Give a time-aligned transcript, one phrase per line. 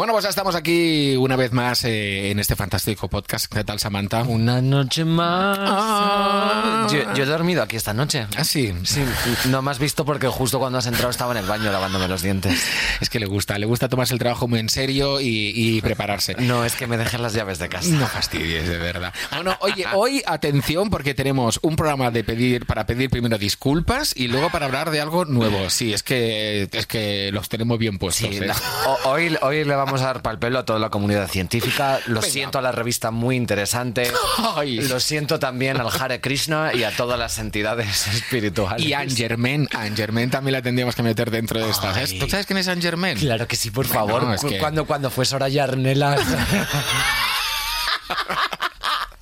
[0.00, 3.52] Bueno, pues ya estamos aquí una vez más eh, en este fantástico podcast.
[3.52, 4.22] ¿Qué tal, Samantha?
[4.22, 5.58] Una noche más.
[5.60, 6.88] Ah.
[6.90, 8.26] Yo, yo he dormido aquí esta noche.
[8.34, 8.72] Ah, sí.
[8.84, 9.04] Sí,
[9.50, 12.22] no me has visto porque justo cuando has entrado estaba en el baño lavándome los
[12.22, 12.64] dientes.
[13.02, 16.34] Es que le gusta, le gusta tomarse el trabajo muy en serio y, y prepararse.
[16.38, 17.90] No, es que me dejen las llaves de casa.
[17.90, 19.12] No fastidies, de verdad.
[19.34, 24.28] Bueno, oye, hoy atención porque tenemos un programa de pedir para pedir primero disculpas y
[24.28, 25.68] luego para hablar de algo nuevo.
[25.68, 28.30] Sí, es que es que los tenemos bien puestos.
[28.30, 28.46] Sí, ¿eh?
[28.46, 28.56] la-
[28.86, 31.98] o- hoy, hoy le vamos a dar pal pelo a toda la comunidad científica.
[32.06, 32.32] Lo Venga.
[32.32, 34.10] siento a la revista muy interesante.
[34.56, 34.80] Ay.
[34.82, 38.84] Lo siento también al Hare Krishna y a todas las entidades espirituales.
[38.84, 41.96] Y Anne Germain, Anne Germain también la tendríamos que meter dentro de estas.
[41.96, 42.18] Ay.
[42.18, 43.18] ¿Tú sabes quién es Anne Germain?
[43.18, 44.34] Claro que sí, por Bueno, favor.
[44.34, 46.20] es que- cuando, cuando fue Soraya Arnelas.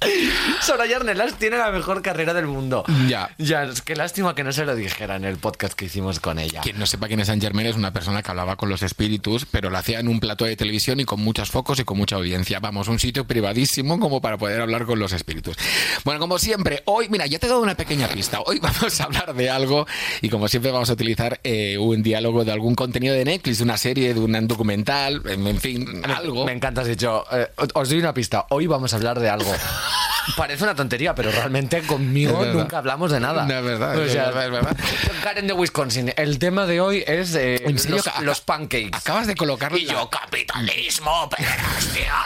[0.63, 2.85] Soraya Arnelas tiene la mejor carrera del mundo.
[3.09, 3.31] Ya.
[3.39, 6.39] Ya, es que lástima que no se lo dijera en el podcast que hicimos con
[6.39, 6.61] ella.
[6.61, 9.47] Quien no sepa quién es Saint Germain es una persona que hablaba con los espíritus,
[9.51, 12.17] pero lo hacía en un plato de televisión y con muchos focos y con mucha
[12.17, 12.61] audiencia.
[12.61, 15.57] Vamos, un sitio privadísimo como para poder hablar con los espíritus.
[16.05, 18.41] Bueno, como siempre, hoy, mira, ya te he dado una pequeña pista.
[18.47, 19.87] Hoy vamos a hablar de algo
[20.23, 23.65] y como siempre vamos a utilizar eh, un diálogo de algún contenido de Netflix, de
[23.65, 26.45] una serie, de un documental, en, fin, algo.
[26.45, 27.25] Me encanta, has dicho.
[27.33, 28.47] eh, os doy una pista.
[28.51, 29.53] Hoy vamos a hablar de algo.
[30.37, 33.43] Parece una tontería, pero realmente conmigo nunca hablamos de nada.
[33.43, 34.77] Es verdad, O es sea, verdad, es verdad.
[35.23, 36.13] Karen de Wisconsin.
[36.17, 37.63] El tema de hoy es eh,
[38.21, 38.91] los, pancakes.
[38.93, 42.25] Acabas de colocar Y yo, capitalismo, hostia.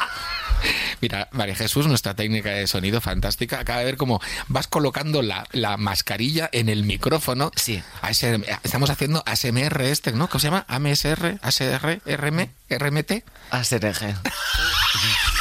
[1.01, 5.47] Mira, María Jesús, nuestra técnica de sonido fantástica, acaba de ver cómo vas colocando la,
[5.51, 7.51] la mascarilla en el micrófono.
[7.57, 7.83] Sí.
[8.03, 10.29] ASM estamos haciendo ASMR este, ¿no?
[10.29, 10.65] ¿Cómo se llama?
[10.69, 14.15] AMSR, ASR, RM, RMT, ASRG.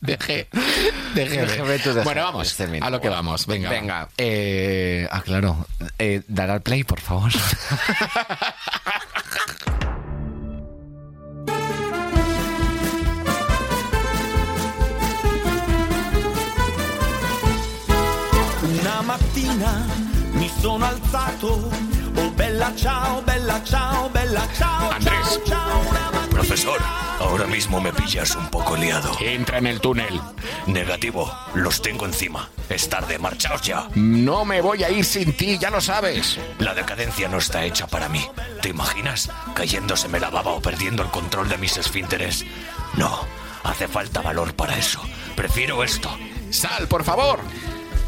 [0.00, 0.46] DG.
[1.14, 2.04] DGB to DG.
[2.04, 3.70] Bueno, vamos, Este a lo que vamos, venga.
[3.70, 4.08] Venga.
[4.16, 5.66] Eh, ah, claro.
[5.98, 7.30] Eh, dar al play, por favor.
[18.62, 19.86] Una mattina
[20.32, 21.68] mi sono alzato,
[22.14, 25.40] oh bella ciao, bella ciao, bella ciao, Andrés.
[25.44, 26.28] ciao, ciao, una mattina.
[26.28, 26.80] Profesor,
[27.20, 29.10] ahora mismo me pillas un poco liado.
[29.20, 30.20] Entra en el túnel.
[30.66, 32.48] Negativo, los tengo encima.
[32.68, 33.88] Es tarde, marchaos ya.
[33.94, 36.38] No me voy a ir sin ti, ya lo sabes.
[36.58, 38.26] La decadencia no está hecha para mí.
[38.62, 39.30] ¿Te imaginas?
[39.54, 42.44] Cayéndoseme la baba o perdiendo el control de mis esfínteres.
[42.94, 43.20] No,
[43.64, 45.00] hace falta valor para eso.
[45.34, 46.10] Prefiero esto.
[46.50, 47.40] Sal, por favor.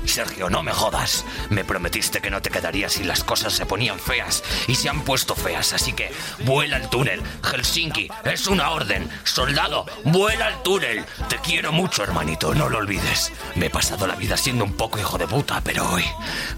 [0.09, 1.25] Sergio, no me jodas.
[1.51, 4.43] Me prometiste que no te quedarías si las cosas se ponían feas.
[4.67, 7.23] Y se han puesto feas, así que vuela al túnel.
[7.43, 9.09] Helsinki, es una orden.
[9.25, 11.05] Soldado, vuela al túnel.
[11.29, 13.33] Te quiero mucho, hermanito, no lo olvides.
[13.55, 16.05] Me he pasado la vida siendo un poco hijo de puta, pero hoy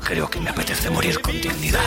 [0.04, 1.80] creo que me apetece morir con dignidad.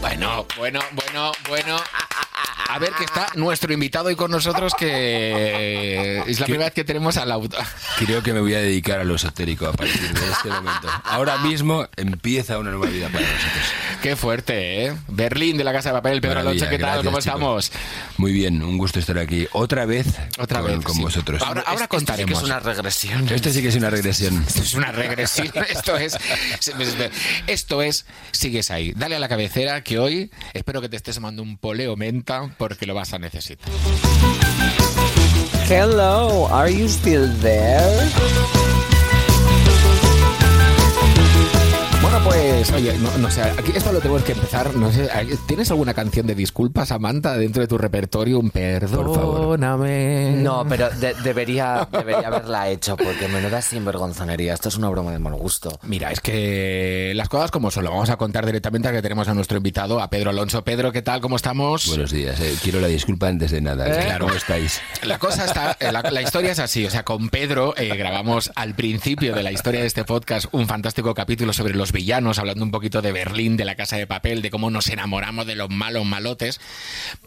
[0.00, 1.76] Bueno, bueno, bueno, bueno.
[2.68, 6.84] A ver que está nuestro invitado hoy con nosotros, que es la primera vez que
[6.84, 7.56] tenemos al auto.
[7.98, 10.88] Creo que me voy a dedicar a lo esotérico a partir de este momento.
[11.04, 13.64] Ahora mismo empieza una nueva vida para nosotros.
[14.02, 14.96] Qué fuerte, ¿eh?
[15.08, 17.02] Berlín de la Casa de Papel, Pedro Alonso, ¿qué tal?
[17.02, 17.26] gracias, ¿Cómo chicos.
[17.26, 17.72] estamos?
[18.18, 20.06] Muy bien, un gusto estar aquí otra vez
[20.38, 21.02] Otra con, vez, con sí.
[21.02, 21.42] vosotros.
[21.42, 23.28] Ahora, ahora Esto sí que es una regresión.
[23.28, 24.44] Esto sí que es una regresión.
[24.46, 25.50] Esto es una regresión.
[25.70, 26.18] Esto es.
[27.46, 28.06] Esto es.
[28.32, 28.92] Sigues ahí.
[28.96, 32.86] Dale a la cabecera que hoy espero que te estés tomando un poleo menta porque
[32.86, 33.70] lo vas a necesitar.
[35.68, 38.08] Hello, are you still there?
[42.08, 44.74] Bueno, pues, oye, no, no sé, aquí esto lo tenemos que empezar.
[44.76, 45.08] No sé,
[45.48, 48.38] ¿tienes alguna canción de disculpas, Samantha, dentro de tu repertorio?
[48.38, 50.36] Un perdóname.
[50.36, 54.54] No, pero de- debería, debería haberla hecho, porque menuda sinvergonzonería.
[54.54, 55.80] Esto es una broma de mal gusto.
[55.82, 59.26] Mira, es que las cosas como son, lo vamos a contar directamente a que tenemos
[59.26, 60.62] a nuestro invitado, a Pedro Alonso.
[60.62, 61.20] Pedro, ¿qué tal?
[61.20, 61.88] ¿Cómo estamos?
[61.88, 62.38] Buenos días.
[62.40, 62.54] eh.
[62.62, 63.84] Quiero la disculpa antes de nada.
[63.84, 64.26] Claro.
[64.26, 64.80] ¿Cómo estáis?
[65.02, 68.52] La cosa está, eh, la, la historia es así, o sea, con Pedro eh, grabamos
[68.54, 72.62] al principio de la historia de este podcast un fantástico capítulo sobre los villanos, hablando
[72.62, 75.70] un poquito de Berlín, de la casa de papel, de cómo nos enamoramos de los
[75.70, 76.60] malos malotes,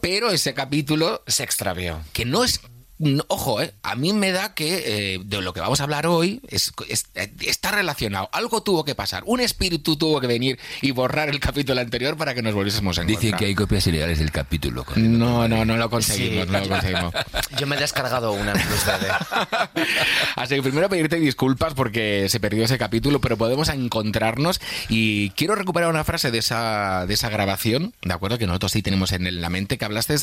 [0.00, 2.00] pero ese capítulo, Se extravió.
[2.12, 2.60] que no es...
[3.02, 6.06] no, ojo, eh, a mí me da que eh, de lo que vamos a hablar
[6.06, 7.06] hoy es, es-
[7.40, 8.28] está relacionado.
[8.32, 9.22] Algo tuvo que pasar.
[9.24, 13.02] Un espíritu tuvo que venir y borrar el capítulo anterior para que nos volviésemos a
[13.02, 13.22] encontrar.
[13.22, 14.84] Dicen que hay copias ilegales del capítulo.
[14.84, 16.52] con- No, no, no lo conseguimos, Sí.
[16.52, 17.14] no lo conseguimos.
[17.58, 18.52] Yo me he descargado una.
[20.36, 25.54] Así que primero pedirte disculpas porque se perdió ese capítulo, pero podemos encontrarnos y quiero
[25.54, 28.38] recuperar una frase de esa, de esa grabación, ¿de acuerdo?
[28.38, 30.16] Que nosotros sí tenemos en la mente, que hablaste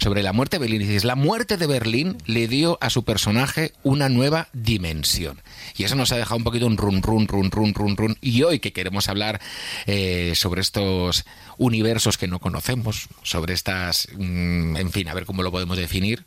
[0.00, 0.82] sobre la muerte de Berlín.
[0.82, 5.42] Y dices, la muerte de Berlín le dio a su personaje una nueva dimensión.
[5.76, 8.16] Y eso nos ha dejado un poquito un run, run, run, run, run, run.
[8.20, 9.40] Y hoy que queremos hablar
[9.86, 11.24] eh, sobre estos
[11.56, 16.24] universos que no conocemos, sobre estas, mm, en fin, a ver cómo lo podemos definir.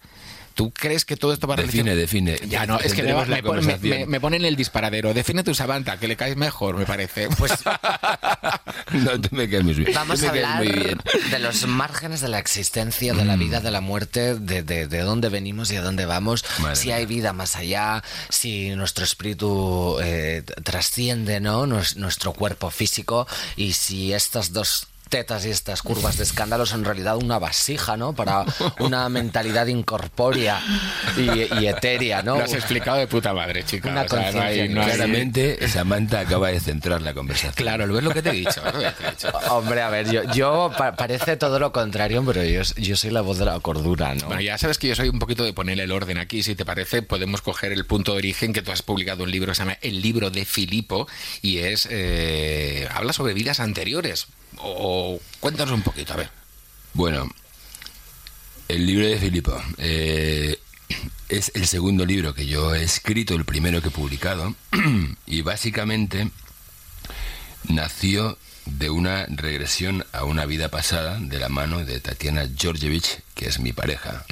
[0.56, 2.40] ¿Tú crees que todo esto va a Define, define.
[2.48, 5.14] Ya no, es que me, me, me- me- ponen el disparadero.
[5.14, 7.30] Define tu Samantha, que le caes mejor, me parece.
[7.38, 7.52] Pues
[8.92, 9.92] No, tú me caes muy bien.
[9.94, 10.98] Vamos a hablar muy bien.
[11.30, 15.00] de los márgenes de la existencia, de la vida, de la muerte, de, de- de
[15.00, 16.96] dónde venimos y a dónde vamos, Madre si mía.
[16.98, 21.66] hay vida más allá, si nuestro espíritu eh, trasciende ¿no?
[21.66, 26.80] Nues- nuestro cuerpo físico y si estas dos tetas y estas curvas de escándalo son
[26.80, 28.14] en realidad una vasija, ¿no?
[28.14, 28.46] Para
[28.80, 30.60] una mentalidad incorpórea
[31.18, 32.38] y, y etérea, ¿no?
[32.38, 33.90] lo has explicado de puta madre, chica.
[33.90, 37.54] Una O sea, no hay- conciencia no hay- Claramente, Samantha acaba de centrar la conversación.
[37.56, 38.62] Claro, ¿lo ves lo que te he dicho?
[38.64, 39.28] ¿Lo ves lo que te he dicho?
[39.52, 43.22] Hombre, a ver, yo, yo pa- parece todo lo contrario, pero yo, yo soy la
[43.22, 44.28] voz de la cordura, ¿no?
[44.28, 46.42] Bueno, ya sabes que yo soy un poquito de poner el orden aquí.
[46.42, 49.52] Si te parece, podemos coger el punto de origen que tú has publicado un libro
[49.52, 51.08] que se llama El libro de Filipo
[51.42, 51.88] y es.
[51.92, 54.28] eh, habla sobre vidas anteriores.
[54.58, 56.30] O, cuéntanos un poquito, a ver.
[56.94, 57.30] Bueno,
[58.68, 60.60] el libro de Filipo eh,
[61.30, 64.56] es el segundo libro que yo he escrito, el primero que he publicado,
[65.26, 66.30] y básicamente
[67.68, 73.48] nació de una regresión a una vida pasada de la mano de Tatiana Georgievich, que
[73.48, 74.26] es mi pareja.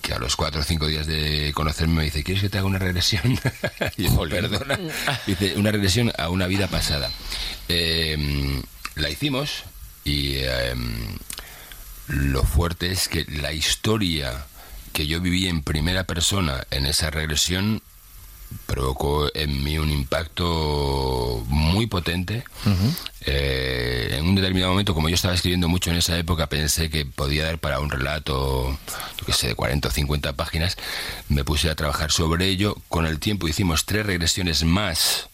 [0.00, 2.66] Que a los cuatro o cinco días de conocerme me dice, ¿quieres que te haga
[2.66, 3.22] una regresión?
[3.96, 4.78] y yo, perdona.
[5.26, 7.10] Dice, una regresión a una vida pasada.
[7.68, 8.53] Eh,
[9.14, 9.64] hicimos
[10.04, 10.74] y eh,
[12.08, 14.46] lo fuerte es que la historia
[14.92, 17.82] que yo viví en primera persona en esa regresión
[18.66, 22.44] provocó en mí un impacto muy potente.
[23.22, 27.06] Eh, en un determinado momento, como yo estaba escribiendo mucho en esa época, pensé que
[27.06, 28.78] podía dar para un relato,
[29.18, 30.76] yo qué sé, de 40 o 50 páginas.
[31.28, 32.76] Me puse a trabajar sobre ello.
[32.88, 35.28] Con el tiempo hicimos tres regresiones más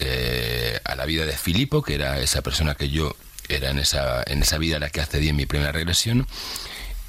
[0.00, 3.14] eh, a la vida de Filipo, que era esa persona que yo
[3.48, 6.26] era en esa, en esa vida a la que accedí en mi primera regresión.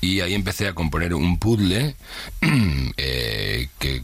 [0.02, 1.96] Y ahí empecé a componer un puzzle
[2.98, 4.02] eh, que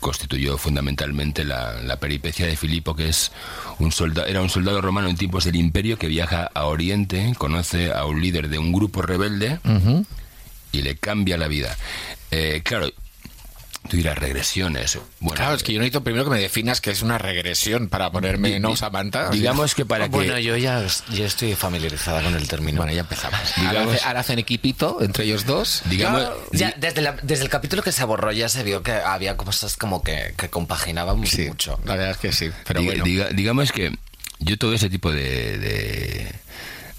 [0.00, 3.32] constituyó fundamentalmente la, la peripecia de Filipo, que es
[3.78, 7.92] un soldado, era un soldado romano en tiempos del imperio que viaja a Oriente, conoce
[7.92, 9.58] a un líder de un grupo rebelde
[10.72, 11.76] y le cambia la vida.
[12.30, 12.90] Eh, claro,
[13.90, 14.98] tú dirás regresiones.
[15.18, 18.10] Bueno, Claro, es que yo necesito primero que me definas qué es una regresión para
[18.12, 19.28] ponerme, ¿no, Samantha?
[19.30, 22.78] digamos que para que Bueno, yo ya, ya estoy familiarizada con el término.
[22.78, 23.38] Bueno, ya empezamos.
[23.58, 25.82] Ahora, Digamos- ahora hacen equipito entre ellos dos.
[25.86, 29.36] digamos Ya, desde, la- desde el capítulo que se borró ya se vio que había
[29.36, 31.80] cosas como que, que compaginábamos Sí, mucho.
[31.84, 32.50] la verdad es que sí.
[32.66, 33.04] Pero Diga- bueno.
[33.04, 33.92] diga- digamos que
[34.38, 36.32] yo todo ese tipo de, de,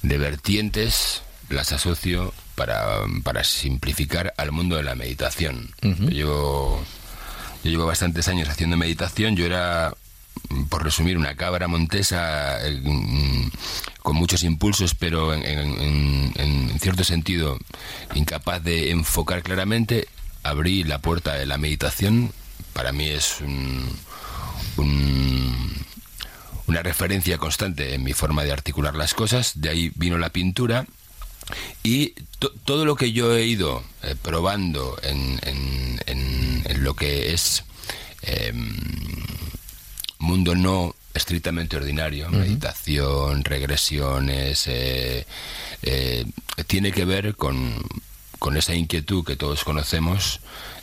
[0.03, 5.69] de vertientes las asocio para, para simplificar al mundo de la meditación.
[5.81, 6.83] yo, llevo,
[7.63, 9.35] yo llevo bastantes años haciendo meditación.
[9.35, 9.93] Yo era,
[10.69, 13.49] por resumir, una cabra montesa eh, mm,
[14.01, 17.57] con muchos impulsos, pero en, en- en- en cierto sentido
[18.15, 20.07] incapaz de enfocar claramente.
[20.43, 22.31] Abrí la puerta de la meditación.
[22.73, 23.87] Para mí es un,
[24.77, 25.85] un-
[26.67, 29.53] una referencia constante en mi forma de articular las cosas.
[29.61, 30.85] De ahí vino la pintura.
[31.83, 32.09] Y
[32.39, 37.33] to- todo lo que yo he ido eh, probando en, en- en- en lo que
[37.33, 37.63] es
[38.23, 38.75] em,
[40.19, 45.25] mundo no estrictamente ordinario, meditación, regresiones, eh,
[45.81, 46.25] eh,
[46.67, 47.83] tiene que ver con,
[48.39, 50.39] con esa inquietud que todos conocemos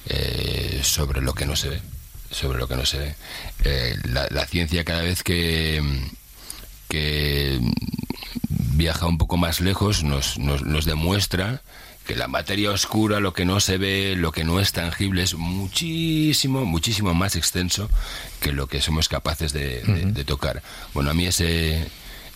[0.06, 1.80] eh, sobre lo que no se ve,
[2.30, 3.14] sobre lo que no se ve.
[3.64, 5.82] Eh, la, la ciencia cada vez que,
[6.88, 7.58] que
[8.78, 11.60] viaja un poco más lejos nos, nos, nos demuestra
[12.06, 15.34] que la materia oscura, lo que no se ve, lo que no es tangible, es
[15.34, 17.90] muchísimo, muchísimo más extenso
[18.40, 20.62] que lo que somos capaces de, de- de tocar.
[20.94, 21.86] Bueno, a mí ese,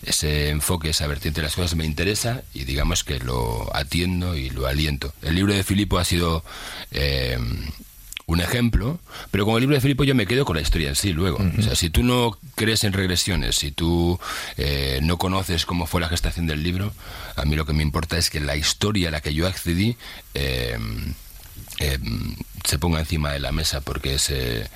[0.05, 4.51] ese enfoque, esa vertiente de las cosas me interesa y digamos que lo atiendo y
[4.51, 5.11] lo aliento.
[5.23, 6.43] El libro de Filipo ha sido
[6.91, 7.39] eh,
[8.33, 8.99] un ejemplo,
[9.31, 11.37] pero con el libro de Filipo yo me quedo con la historia en sí luego.
[11.57, 14.19] O sea, si tú no crees en regresiones, si tú
[14.57, 16.93] eh, no conoces cómo fue la gestación del libro,
[17.35, 19.95] a mí lo que me importa es que la historia a la que yo accedí
[20.33, 20.77] eh,
[21.79, 21.99] eh,
[22.65, 24.29] se ponga encima de la mesa, porque es...
[24.29, 24.67] eh,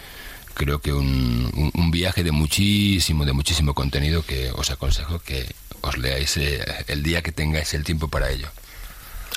[0.53, 5.45] creo que un, un- un viaje de muchísimo, de muchísimo contenido que os aconsejo que
[5.81, 8.47] os leáis eh, el día que tengáis el tiempo para ello.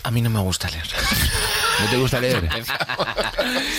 [0.02, 0.86] A mí no me gusta leer.
[1.80, 2.48] ¿No te gusta leer?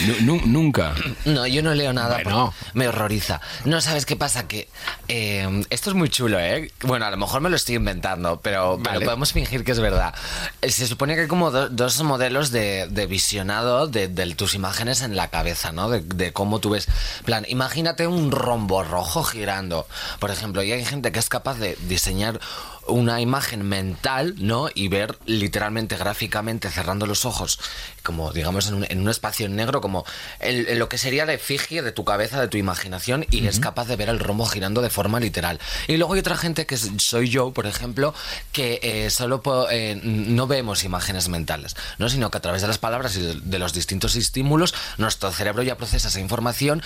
[0.05, 0.93] Nu- nu- nunca.
[1.25, 2.19] No, yo no leo nada.
[2.23, 2.53] Bueno.
[2.73, 3.41] Me horroriza.
[3.65, 4.47] No, ¿sabes qué pasa?
[4.47, 4.67] Que
[5.07, 6.71] eh, esto es muy chulo, ¿eh?
[6.83, 10.13] Bueno, a lo mejor me lo estoy inventando, pero, podemos fingir que es verdad.
[10.61, 14.53] Eh, Se supone que hay como do- dos modelos de, de visionado de, de tus
[14.55, 15.89] imágenes en la cabeza, ¿no?
[15.89, 16.87] De, de cómo tú ves.
[17.19, 19.87] En plan, imagínate un rombo rojo girando,
[20.19, 22.39] por ejemplo, y hay gente que es capaz de diseñar
[22.88, 24.69] una imagen mental, ¿no?
[24.73, 27.59] Y ver literalmente, gráficamente, cerrando los ojos,
[28.03, 30.05] como digamos en un, en un espacio negro, como
[30.39, 33.85] el- lo que sería la efigie de tu cabeza, de tu imaginación, y es capaz
[33.88, 35.59] de ver el rombo girando de forma literal.
[35.88, 38.13] Y luego hay otra gente que soy yo, por ejemplo,
[38.51, 42.09] que eh, solo eh, no vemos imágenes mentales, ¿no?
[42.09, 45.77] Sino que a través de las palabras y de los distintos estímulos, nuestro cerebro ya
[45.77, 46.81] procesa esa información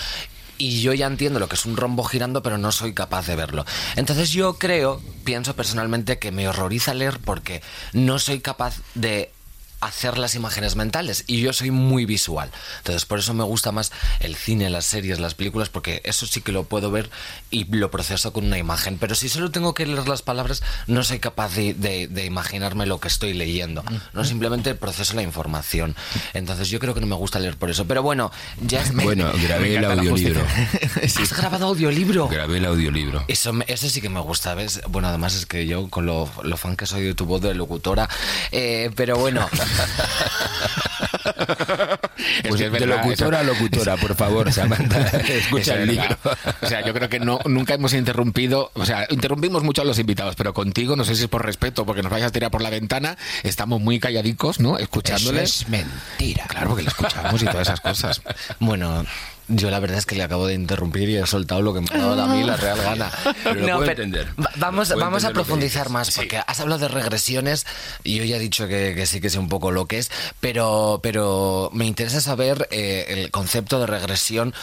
[0.58, 3.36] y yo ya entiendo lo que es un rombo girando, pero no soy capaz de
[3.36, 3.66] verlo.
[3.96, 7.62] Entonces yo creo, pienso personalmente que me horroriza leer porque
[7.94, 9.32] no soy capaz de
[9.86, 12.50] hacer las imágenes mentales y yo soy muy visual.
[12.80, 16.42] Entonces por eso me gusta más el cine, las series, las películas, porque eso sí
[16.42, 17.10] que lo puedo ver
[17.51, 18.98] y lo proceso con una imagen.
[18.98, 22.86] Pero si solo tengo que leer las palabras, no soy capaz de, de- de imaginarme
[22.86, 23.84] lo que estoy leyendo.
[24.13, 25.96] No simplemente proceso la información.
[26.34, 27.86] Entonces yo creo que no me gusta leer por eso.
[27.86, 28.92] Pero bueno, ya es...
[29.06, 30.46] Bueno, grabé el audiolibro.
[31.04, 32.27] ¿Has grabado audiolibro?
[32.27, 33.24] Grabé el audiolibro.
[33.27, 34.82] Eso, me- eso sí que me gusta, ¿ves?
[34.89, 37.54] Bueno, además es que yo con lo, lo fan que soy de tu voz de
[37.54, 38.10] locutora,
[38.51, 39.48] eh, pero bueno,
[42.15, 45.08] Es Pues que es de verdad, locutora a locutora, por favor, Samantha.
[45.27, 46.17] Escucha el es libro.
[46.62, 50.00] O sea, yo creo que no, nunca hemos interrumpido, o sea, interrumpimos mucho a los
[50.00, 52.62] invitados, pero contigo, no sé si es por respeto, porque nos vayas a tirar por
[52.62, 54.77] la ventana, estamos muy calladicos, ¿no?
[54.77, 55.67] Escuchándoles.
[55.70, 56.46] mentira.
[56.48, 58.22] Claro, porque lo escuchamos y todas esas cosas.
[58.60, 59.05] bueno,
[59.48, 61.88] yo la verdad es que le acabo de interrumpir y he soltado lo que me
[61.94, 63.12] ha dado a mí la real gana.
[63.44, 64.28] Pero lo puedo entender.
[64.40, 67.66] va- Vamos, Puedo vamos a entender profundizar más, porque has hablado de regresiones
[68.04, 70.10] y yo ya he dicho que, que sí que sé un poco lo que es,
[70.40, 74.54] pero, pero me interesa saber eh, el concepto de regresión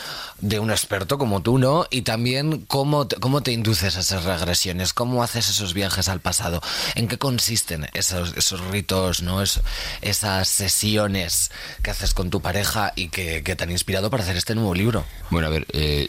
[0.40, 1.86] de un experto como tú, ¿no?
[1.90, 6.20] Y también cómo te, cómo te induces a esas regresiones, cómo haces esos viajes al
[6.20, 6.60] pasado,
[6.96, 9.42] en qué consisten esos, esos ritos, ¿no?
[9.42, 9.60] Es-
[10.00, 11.50] esas sesiones
[11.82, 14.71] que haces con tu pareja y que, que te han inspirado para hacer este nuevo
[14.74, 15.04] libro.
[15.30, 16.08] Bueno, a ver, eh,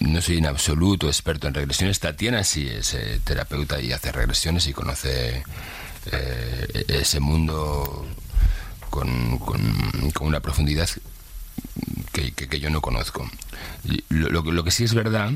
[0.00, 2.00] no soy en absoluto experto en regresiones.
[2.00, 5.42] Tatiana sí es eh, terapeuta y hace regresiones y conoce
[6.12, 8.06] eh, ese mundo
[8.90, 10.88] con, con- una profundidad
[12.12, 13.28] que, yo no conozco.
[14.08, 15.32] Lo, que- sí es verdad,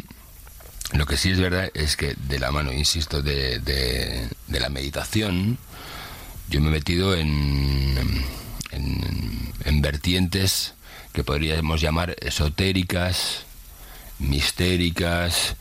[0.92, 5.58] lo que sí es verdad es que de la mano, insisto, de, la meditación,
[6.48, 8.24] yo me he metido en,
[8.72, 10.74] en vertientes
[11.12, 13.44] que podríamos llamar esotéricas,
[14.18, 15.56] mistéricas,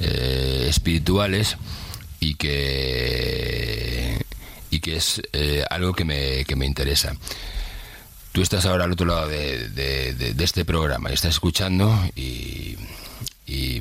[0.00, 1.56] eh, espirituales
[2.20, 4.24] y que
[4.70, 7.16] y que es eh, algo que me, que me interesa.
[8.32, 12.76] Tú estás ahora al otro lado de, de- de- este programa estás escuchando y,
[13.46, 13.80] y,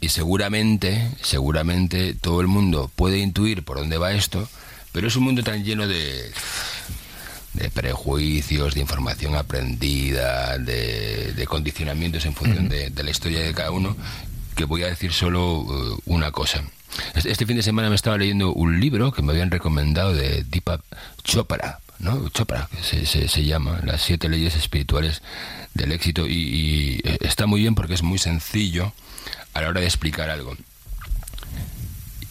[0.00, 4.48] y seguramente, seguramente todo el mundo puede intuir por dónde va esto,
[4.92, 6.30] pero es un mundo tan lleno de,
[7.54, 13.52] de prejuicios, de información aprendida, de, de condicionamientos en función de, de la historia de
[13.54, 13.96] cada uno,
[14.56, 16.62] que voy a decir solo eh, una cosa.
[17.14, 20.82] Este, fin de semana me estaba leyendo un libro que me habían recomendado de Deepak
[21.24, 22.28] Chopra, ¿no?
[22.30, 25.22] Chopra, que se, se- se llama, Las siete leyes espirituales
[25.74, 28.92] del éxito, y, y, eh, está muy bien porque es muy sencillo
[29.54, 30.54] a la hora de explicar algo.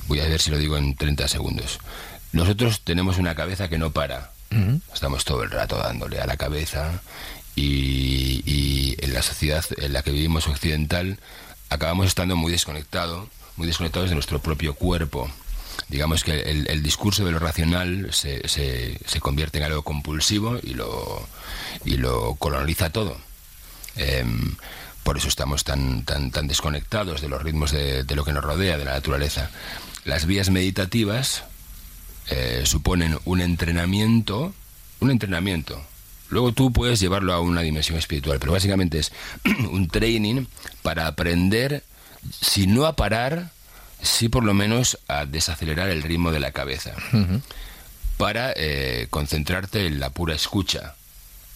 [0.08, 1.80] Voy a ver si lo digo en 30 segundos.
[2.34, 4.31] Nosotros tenemos una cabeza que no para.
[4.94, 7.02] Estamos todo el rato dándole a la cabeza
[7.56, 11.20] y, en la sociedad en la que vivimos occidental
[11.70, 15.30] acabamos estando muy desconectados, muy desconectados de nuestro propio cuerpo.
[15.88, 21.28] Digamos que el, discurso de lo racional se, se, convierte en algo compulsivo y lo,
[21.86, 23.18] y lo coloniza todo.
[23.96, 24.56] Em,
[25.04, 28.78] por eso estamos tan, tan, tan desconectados de los ritmos de lo que nos rodea,
[28.78, 29.50] de la naturaleza.
[30.04, 31.44] Las vías meditativas
[32.30, 34.54] eh, suponen un entrenamiento,
[35.00, 35.82] un entrenamiento.
[36.30, 39.12] Luego tú puedes llevarlo a una dimensión espiritual, pero básicamente es
[39.72, 40.46] un training
[40.82, 41.84] para aprender,
[42.30, 43.52] si no a parar,
[44.02, 46.94] sí por lo menos a desacelerar el ritmo de la cabeza,
[48.18, 50.96] para eh, concentrarte en la pura escucha,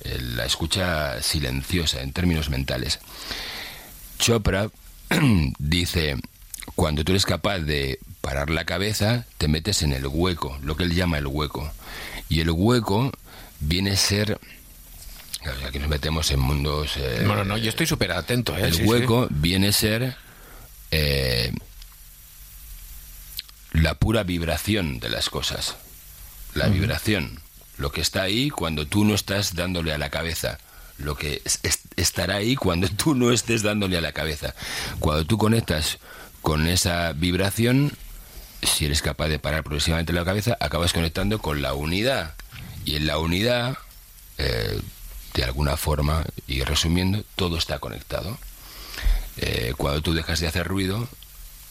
[0.01, 2.99] en la escucha silenciosa en términos mentales.
[4.19, 4.69] Chopra
[5.59, 6.17] dice,
[6.75, 10.83] cuando tú eres capaz de parar la cabeza, te metes en el hueco, lo que
[10.83, 11.71] él llama el hueco.
[12.29, 13.11] Y el hueco
[13.59, 14.39] viene a ser...
[15.67, 16.93] Aquí nos metemos en mundos...
[16.97, 18.63] eh, No, no, no, yo estoy súper atento, ¿eh?
[18.63, 18.83] el Sí, sí.
[18.85, 20.17] hueco viene a ser
[20.89, 21.51] eh,
[23.73, 25.75] la pura vibración de las cosas.
[26.53, 27.41] La vibración.
[27.77, 30.57] lo que está ahí cuando tú no estás dándole a la cabeza.
[30.97, 34.55] Lo que es- es- estará ahí cuando tú no estés dándole a la cabeza.
[34.99, 35.97] Cuando tú conectas
[36.45, 37.91] con esa vibración,
[38.61, 42.35] si eres capaz de parar progresivamente la cabeza, acabas conectando con la unidad.
[42.85, 43.79] Y en la unidad,
[44.37, 44.79] eh,
[45.33, 48.37] de alguna forma, y resumiendo, todo está conectado.
[49.37, 51.09] Eh, cuando tú dejas de hacer ruido,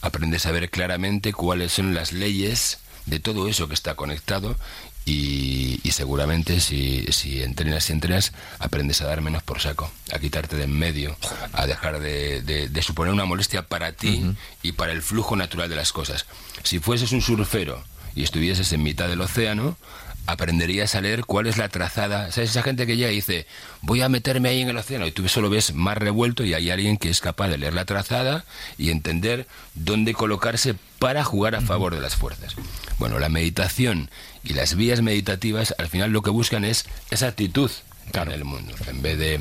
[0.01, 4.57] aprendes a ver claramente cuáles son las leyes de todo eso que está conectado
[5.05, 10.19] y, y seguramente si, si entrenas y entrenas aprendes a dar menos por saco, a
[10.19, 11.15] quitarte de en medio,
[11.53, 14.25] a dejar de, de- de suponer una molestia para ti
[14.63, 16.25] y para el flujo natural de las cosas.
[16.63, 17.83] Si fueses un surfero
[18.15, 19.77] y estuvieses en mitad del océano,
[20.27, 22.31] aprenderías a leer cuál es la trazada.
[22.31, 22.51] ¿Sabes?
[22.51, 23.45] Esa gente que ya dice,
[23.81, 26.69] voy a meterme ahí en el océano y tú solo ves más revuelto y hay
[26.69, 28.45] alguien que es capaz de leer la trazada
[28.77, 32.55] y entender dónde colocarse para jugar a favor de las fuerzas.
[32.97, 34.09] Bueno, la meditación
[34.43, 37.71] y las vías meditativas al final lo que buscan es esa actitud
[38.13, 38.73] en el mundo.
[38.87, 39.35] En vez de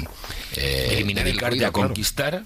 [0.56, 1.88] eh, dedicarte ruido, a claro.
[1.88, 2.44] conquistar,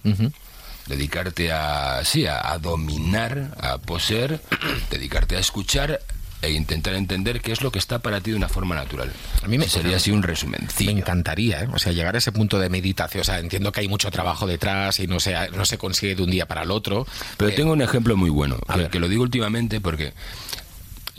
[0.87, 4.41] dedicarte a sí a, a dominar a poseer
[4.91, 6.01] dedicarte a escuchar
[6.41, 9.49] e intentar entender qué es lo que está para ti de una forma natural A
[9.49, 11.69] mí me- sería así un Me resumencillo encantaría, ¿eh?
[11.73, 13.23] O sea, llegar a ese punto de meditación.
[13.23, 16.23] O sea, entiendo que hay mucho trabajo detrás y no se, no se consigue de
[16.23, 17.07] un día para el otro.
[17.37, 20.13] pero Eh, tengo un ejemplo muy bueno que, que lo digo últimamente porque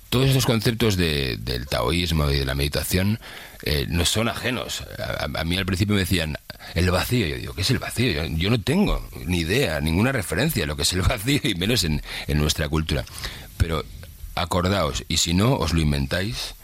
[0.09, 3.19] todos estos conceptos de- del taoísmo y de la meditación
[3.63, 4.83] eh, no son ajenos.
[4.99, 6.37] A, a- a mí al principio me decían,
[6.75, 7.27] el vacío.
[7.27, 8.11] Yo digo, ¿qué es el vacío?
[8.11, 11.55] Yo, yo no tengo ni idea, ninguna referencia a lo que es el vacío y
[11.55, 13.03] menos en, en nuestra cultura.
[13.57, 13.83] Pero
[14.41, 16.55] acordaos, y si no, os lo inventáis.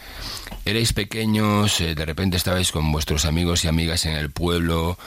[0.66, 4.98] Erais pequeños, eh, de repente estabais con vuestros amigos y amigas en el pueblo,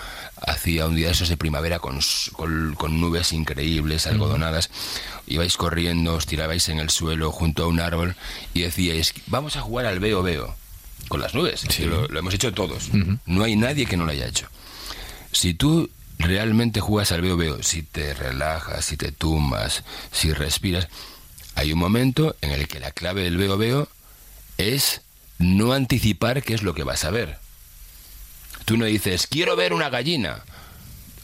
[0.40, 4.70] hacía un día de esos de primavera con, s- con- con nubes increíbles, algodonadas,
[5.26, 8.14] ibais corriendo, os tirabais en el suelo junto a un árbol
[8.54, 10.54] y decíais, vamos a jugar al veo veo,
[11.08, 12.90] con las nubes, lo, lo hemos hecho todos,
[13.26, 14.46] no hay nadie que no lo haya hecho.
[15.32, 19.82] Si tú realmente juegas al veo veo, si te relajas, si te tumbas,
[20.12, 20.88] si respiras,
[21.58, 23.88] hay un momento en el que la clave del veo veo
[24.58, 25.00] es
[25.38, 27.38] no anticipar qué es lo que vas a ver.
[28.64, 30.44] Tú no dices, quiero ver una gallina.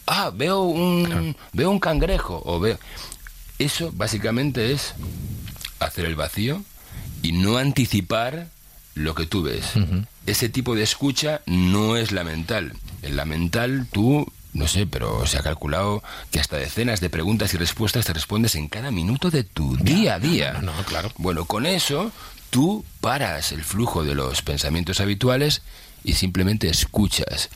[0.05, 2.41] Ah, veo un, veo un cangrejo.
[2.45, 2.77] O veo...
[3.59, 4.93] Eso básicamente es
[5.79, 6.65] hacer el vacío
[7.21, 8.49] y no anticipar
[8.93, 9.63] lo que tú ves.
[10.25, 12.73] Ese tipo de escucha no es la mental.
[13.03, 16.01] En la mental tú, no sé, pero se ha calculado
[16.31, 20.15] que hasta decenas de preguntas y respuestas te respondes en cada minuto de tu día
[20.15, 20.53] a día.
[20.53, 21.11] no, no, claro.
[21.17, 22.11] Bueno, con eso
[22.51, 25.61] tú paras el flujo de los pensamientos habituales
[26.05, 27.49] y simplemente escuchas.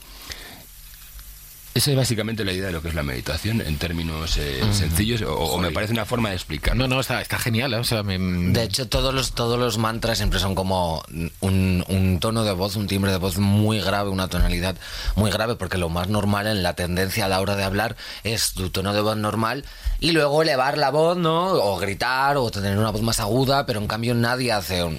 [1.72, 5.22] Esa es básicamente la idea de lo que es la meditación en términos eh, sencillos,
[5.22, 6.88] o, o me parece una forma de explicarlo.
[6.88, 7.72] No, no, está, está genial.
[7.74, 7.76] ¿eh?
[7.76, 11.04] O sea, me- De hecho, todos los, todos los mantras siempre son como
[11.40, 14.74] un, un tono de voz, un timbre de voz muy grave, una tonalidad
[15.14, 18.52] muy grave, porque lo más normal en la tendencia a la hora de hablar es
[18.52, 19.64] tu tono de voz normal
[20.00, 21.52] y luego elevar la voz, ¿no?
[21.52, 24.98] O gritar o tener una voz más aguda, pero en cambio nadie hace un...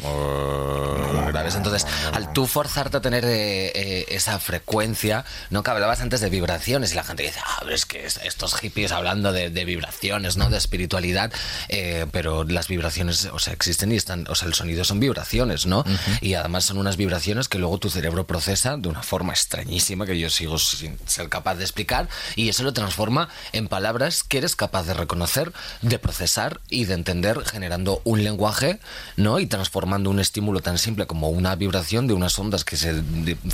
[1.57, 5.63] Entonces, al tú forzarte a tener eh, eh, esa frecuencia, ¿no?
[5.63, 6.29] Que hablabas antes de
[6.62, 9.65] vibraciones y la gente dice, ah, pero es que es- estos hippies hablando de, de
[9.65, 10.50] vibraciones, ¿no?
[10.50, 11.32] De espiritualidad,
[11.69, 15.65] eh, pero las vibraciones, o sea, existen y están, o sea, el sonido son vibraciones,
[15.65, 15.84] ¿no?
[16.21, 20.19] Y además son unas vibraciones que luego tu cerebro procesa de una forma extrañísima que
[20.19, 24.56] yo sigo sin ser capaz de explicar y eso lo transforma en palabras que eres
[24.56, 28.80] capaz de reconocer, de procesar y de entender generando un lenguaje,
[29.17, 29.39] ¿no?
[29.39, 33.02] Y transformando un estímulo tan simple como una vibración de unas ondas que se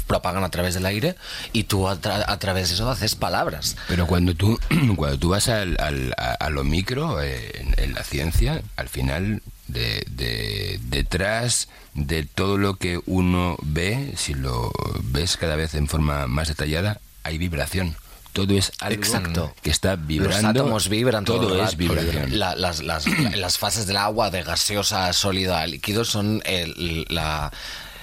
[0.08, 1.16] propagan a través del aire
[1.54, 3.76] y tú a, tra- a través de eso haces palabras.
[3.88, 4.60] Pero cuando tú,
[4.96, 8.90] cuando tú vas al, al- a, a lo micro eh, en, en la ciencia, al
[8.90, 14.72] final, de, de- detrás de todo lo que uno ve, si lo
[15.04, 17.96] ves cada vez en forma más detallada, hay vibración.
[18.34, 19.54] Todo es algo Exacto.
[19.64, 20.36] que está vibrando.
[20.38, 22.38] Los átomos vibran todo, Todo es vibración.
[22.38, 27.52] La- las, las- las fases del agua, de gaseosa, sólida, a líquido, son el, la,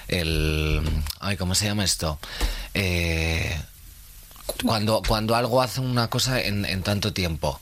[0.09, 0.81] el...
[1.21, 2.19] Ay, ¿cómo se llama esto?
[2.73, 3.57] Eh,
[4.63, 7.59] cuando, cuando algo hace una cosa en, en tanto tiempo.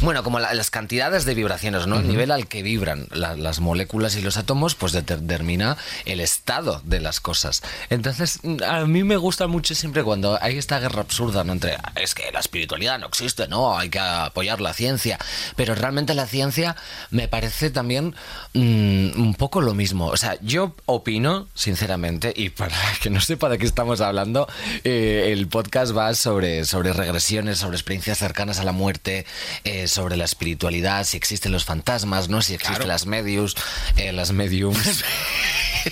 [0.00, 1.98] Bueno, como la- las cantidades de vibraciones, ¿no?
[1.98, 6.80] El nivel al que vibran la- las moléculas y los átomos, pues determina el estado
[6.84, 7.62] de las cosas.
[7.90, 11.52] Entonces, a mí me gusta mucho siempre cuando hay esta guerra absurda, ¿no?
[11.52, 13.76] Entre, "Ah, es que la espiritualidad no existe, ¿no?
[13.76, 15.18] Hay que apoyar la ciencia.
[15.56, 16.76] Pero realmente la ciencia
[17.10, 18.14] me parece también
[18.54, 20.06] mm, un poco lo mismo.
[20.06, 24.48] O sea, yo opino, sinceramente, y para que no sepa de qué estamos hablando,
[24.84, 29.26] eh, el podcast va sobre, sobre regresiones, sobre experiencias cercanas a la muerte,
[29.64, 32.42] eh, sobre la espiritualidad, si existen los fantasmas, ¿no?
[32.42, 33.56] Si existen las medius,
[33.96, 35.04] eh, las mediums.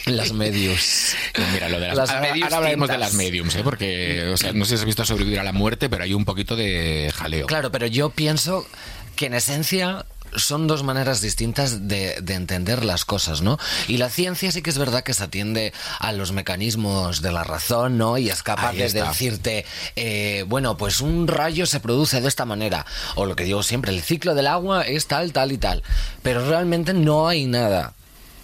[0.05, 1.15] Las medios.
[1.33, 3.61] Pues Mira, lo de las, Las ahora, mediums ahora hablaremos de las mediums, ¿eh?
[3.63, 6.25] porque o sea, no sé si has visto sobrevivir a la muerte, pero hay un
[6.25, 7.47] poquito de jaleo.
[7.47, 8.67] Claro, pero yo pienso
[9.15, 10.05] que en esencia
[10.37, 13.59] son dos maneras distintas de, de entender las cosas, ¿no?
[13.89, 17.45] Y la ciencia sí que es verdad que se atiende a los mecanismos de la
[17.45, 18.19] razón, ¿no?
[18.19, 19.65] Y es capaz de decirte,
[19.97, 22.87] eh, bueno, pues un rayo se produce de esta manera.
[23.15, 25.83] O lo que digo siempre, el ciclo del agua es tal, tal y tal.
[26.23, 27.95] Pero realmente no hay nada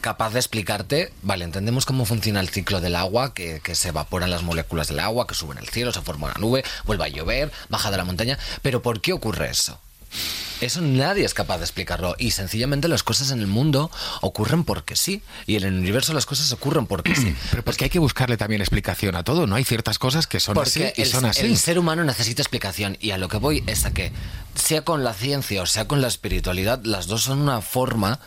[0.00, 4.30] capaz de explicarte, vale, entendemos cómo funciona el ciclo del agua, que, que se evaporan
[4.30, 7.52] las moléculas del agua, que suben al cielo, se forma una nube, vuelve a llover,
[7.68, 9.78] baja de la montaña, pero ¿por qué ocurre eso?
[10.60, 14.94] Eso nadie es capaz de explicarlo y sencillamente las cosas en el mundo ocurren porque
[14.94, 17.34] sí y en el universo las cosas ocurren porque sí.
[17.50, 19.56] Pero porque hay que buscarle también explicación a todo, ¿no?
[19.56, 21.40] Hay ciertas cosas que son Porque así y el, son así.
[21.40, 24.12] el ser humano necesita explicación y a lo que voy es a que
[24.54, 28.20] sea con la ciencia o sea con la espiritualidad, las dos son una forma.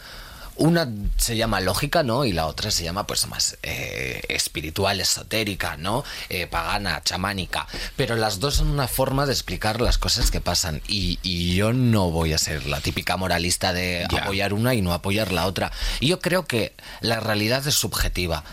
[0.58, 2.24] Una se llama lógica, ¿no?
[2.26, 6.04] Y la otra se llama, pues, más eh, espiritual, esotérica, ¿no?
[6.30, 7.68] Eh, pagana, chamánica.
[7.96, 10.82] Pero las dos son una forma de explicar las cosas que pasan.
[10.88, 14.20] Y, y yo no voy a ser la típica moralista de Ya.
[14.24, 15.72] apoyar una y no apoyar la otra.
[16.00, 18.44] Y yo creo que la realidad es subjetiva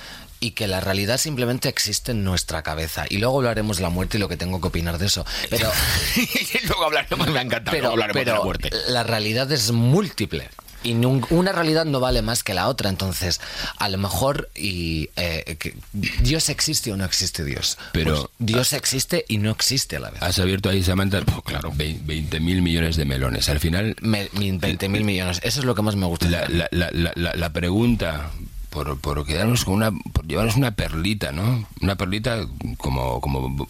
[0.40, 3.04] y que la realidad simplemente existe en nuestra cabeza.
[3.08, 5.24] Y luego hablaremos de la muerte y lo que tengo que opinar de eso.
[5.50, 5.70] Pero,
[6.16, 8.70] y luego hablaremos, me ha encantado, pero, hablaremos de la muerte.
[8.88, 10.50] la realidad es múltiple.
[10.84, 12.90] Y una realidad no vale más que la otra.
[12.90, 13.40] Entonces,
[13.78, 17.78] a lo mejor y eh, que Dios existe o no existe Dios.
[17.92, 20.22] Pero- Pues Dios existe y no existe a la vez.
[20.22, 23.48] Has abierto ahí, Samantha, pues claro, 20 mil millones de melones.
[23.48, 25.40] Al final, Me- 20 mil millones.
[25.42, 26.28] Eso es lo que más me gusta.
[26.28, 28.30] la, la, la, la, la- la pregunta
[28.70, 32.46] por, por quedarnos con una por llevarnos una perlita no una perlita
[32.78, 33.66] como como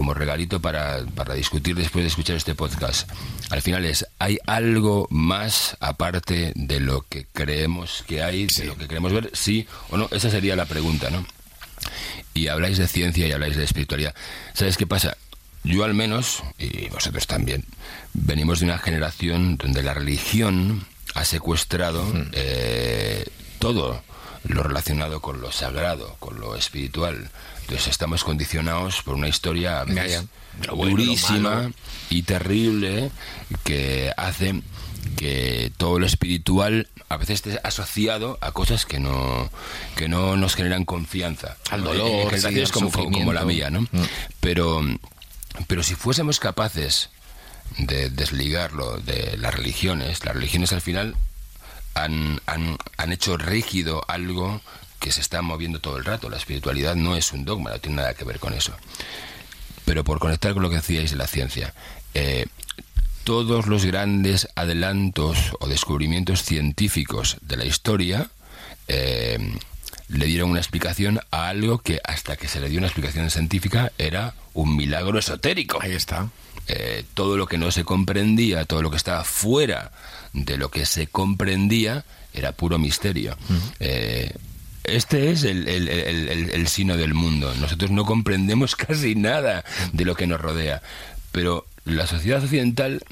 [0.00, 3.06] como regalito para, para discutir después de escuchar este podcast.
[3.50, 8.78] Al final es hay algo más aparte de lo que creemos que hay de lo
[8.78, 10.08] que queremos ver sí o no.
[10.10, 11.26] Esa sería la pregunta no
[12.32, 14.14] y habláis de ciencia y habláis de espiritualidad.
[14.54, 15.18] ¿Sabes qué pasa?
[15.64, 17.66] Yo al menos, y vosotros también,
[18.14, 23.26] venimos de una generación donde la religión ha secuestrado eh,
[23.58, 24.02] todo
[24.44, 27.30] lo relacionado con lo sagrado, con lo espiritual.
[27.62, 29.84] Entonces estamos condicionados por una historia.
[29.84, 29.94] Lo
[30.76, 31.72] bueno, lo durísima malo.
[32.10, 33.10] y terrible
[33.64, 34.62] que hace
[35.16, 39.50] que todo lo espiritual a veces esté asociado a cosas que no
[39.96, 44.02] que no nos generan confianza Al dolor, En- sí, como, como la mía no Mm.
[44.40, 44.82] pero
[45.66, 47.08] pero si fuésemos capaces
[47.78, 51.16] de desligarlo de las religiones las religiones al final
[51.94, 54.60] han, han, han hecho rígido algo
[54.98, 56.28] que se está moviendo todo el rato.
[56.30, 58.74] La espiritualidad no es un dogma, no tiene nada que ver con eso.
[59.84, 61.74] Pero por conectar con lo que decíais de la ciencia,
[62.14, 62.46] eh,
[63.24, 68.28] todos los grandes adelantos o descubrimientos científicos de la historia
[68.88, 69.38] eh,
[70.08, 73.92] le dieron una explicación a algo que hasta que se le dio una explicación científica
[73.98, 76.28] era un milagro esotérico Ahí está.
[76.66, 79.92] eh, todo lo que no se comprendía, todo lo que estaba fuera
[80.32, 83.36] de lo que se comprendía, era puro misterio.
[83.80, 84.32] Eh,
[84.84, 87.54] este es el, el, el- sino del mundo.
[87.60, 90.82] Nosotros no comprendemos casi nada de lo que nos rodea.
[91.32, 93.02] Pero la sociedad occidental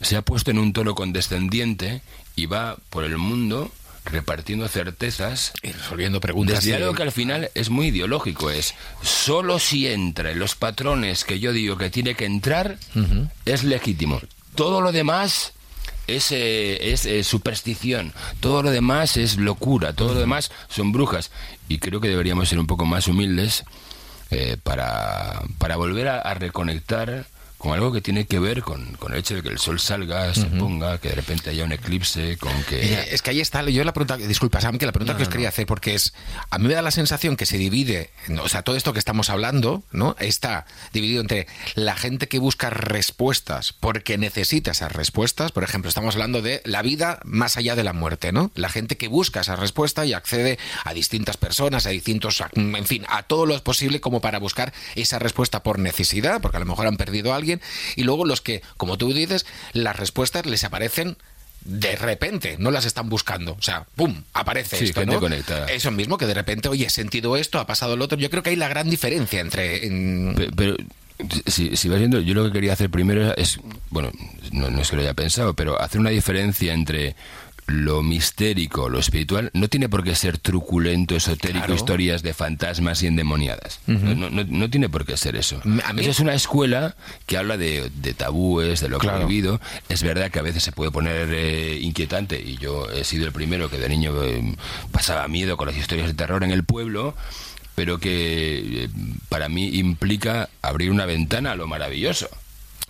[0.00, 2.02] se ha puesto en un tono condescendiente
[2.36, 3.70] y va por el mundo
[4.06, 6.56] repartiendo certezas Y resolviendo preguntas.
[6.56, 10.56] desde de- algo que al final es muy ideológico, es solo si entra en los
[10.56, 12.76] patrones que yo digo que tiene que entrar,
[13.46, 14.20] es legítimo.
[14.56, 15.53] Todo lo demás
[16.06, 21.30] es, eh, es eh, superstición, todo lo demás es locura, todo lo demás son brujas.
[21.68, 23.64] Y creo que deberíamos ser un poco más humildes
[24.30, 27.26] eh, para, para volver a, a reconectar
[27.64, 30.34] con algo que tiene que ver con, con el hecho de que el sol salga,
[30.34, 32.92] se ponga, que de repente haya un eclipse, con que...
[32.92, 35.30] Eh, Es que ahí está, yo la pregunta, disculpa Sam, que la pregunta que os
[35.30, 36.12] quería hacer, porque es,
[36.50, 39.30] a mí me da la sensación que se divide, o sea, todo esto que estamos
[39.30, 40.14] hablando, ¿no?
[40.18, 46.16] Está dividido entre la gente que busca respuestas porque necesita esas respuestas, por ejemplo, estamos
[46.16, 48.50] hablando de la vida más allá de la muerte, ¿no?
[48.54, 53.06] La gente que busca esa respuesta y accede a distintas personas, a distintos, en fin,
[53.08, 56.86] a todo lo posible como para buscar esa respuesta por necesidad, porque a lo mejor
[56.86, 57.53] han perdido a alguien,
[57.96, 61.16] y luego los que, como tú dices, las respuestas les aparecen
[61.64, 63.52] de repente, no las están buscando.
[63.58, 64.22] O sea, ¡pum!
[64.34, 65.20] Aparece Sí, esto, gente ¿no?
[65.20, 65.66] conectada.
[65.66, 68.18] Eso mismo, que de repente, oye, he sentido esto, ha pasado lo otro.
[68.18, 69.86] Yo creo que hay la gran diferencia entre...
[69.86, 70.76] en- Pe- Pero,
[71.46, 74.10] si, si vas viendo, yo lo que quería hacer primero es, bueno,
[74.52, 77.16] no, no es que lo haya pensado, pero hacer una diferencia entre
[77.66, 81.74] lo mistérico, lo espiritual, no tiene por qué ser truculento, esotérico, Claro.
[81.74, 83.80] historias de fantasmas y endemoniadas.
[83.86, 85.60] no, no- no tiene por qué ser eso.
[85.84, 86.94] A mí- Eso es una escuela
[87.26, 89.20] que habla de, de tabúes, de lo Claro.
[89.20, 89.60] prohibido.
[89.88, 93.32] Es verdad que a veces se puede poner eh, inquietante, y yo he sido el
[93.32, 94.54] primero que de niño eh,
[94.92, 97.14] pasaba miedo con las historias de terror en el pueblo,
[97.74, 98.88] pero que eh,
[99.30, 102.28] para mí implica abrir una ventana a lo maravilloso.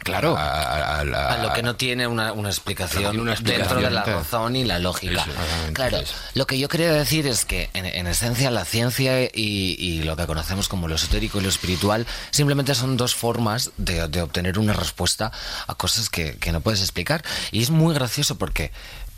[0.05, 0.37] Claro.
[0.37, 4.05] A, a- a la- A lo que no tiene una, una explicación dentro de la
[4.05, 5.27] razón y la lógica.
[5.73, 6.15] Claro, eso.
[6.35, 10.15] lo que yo quería decir es que en, en esencia la ciencia y, y lo
[10.17, 14.59] que conocemos como lo esotérico y lo espiritual simplemente son dos formas de, de obtener
[14.59, 15.33] una respuesta
[15.67, 17.25] a cosas que, que no puedes explicar.
[17.51, 18.71] Y es muy gracioso porque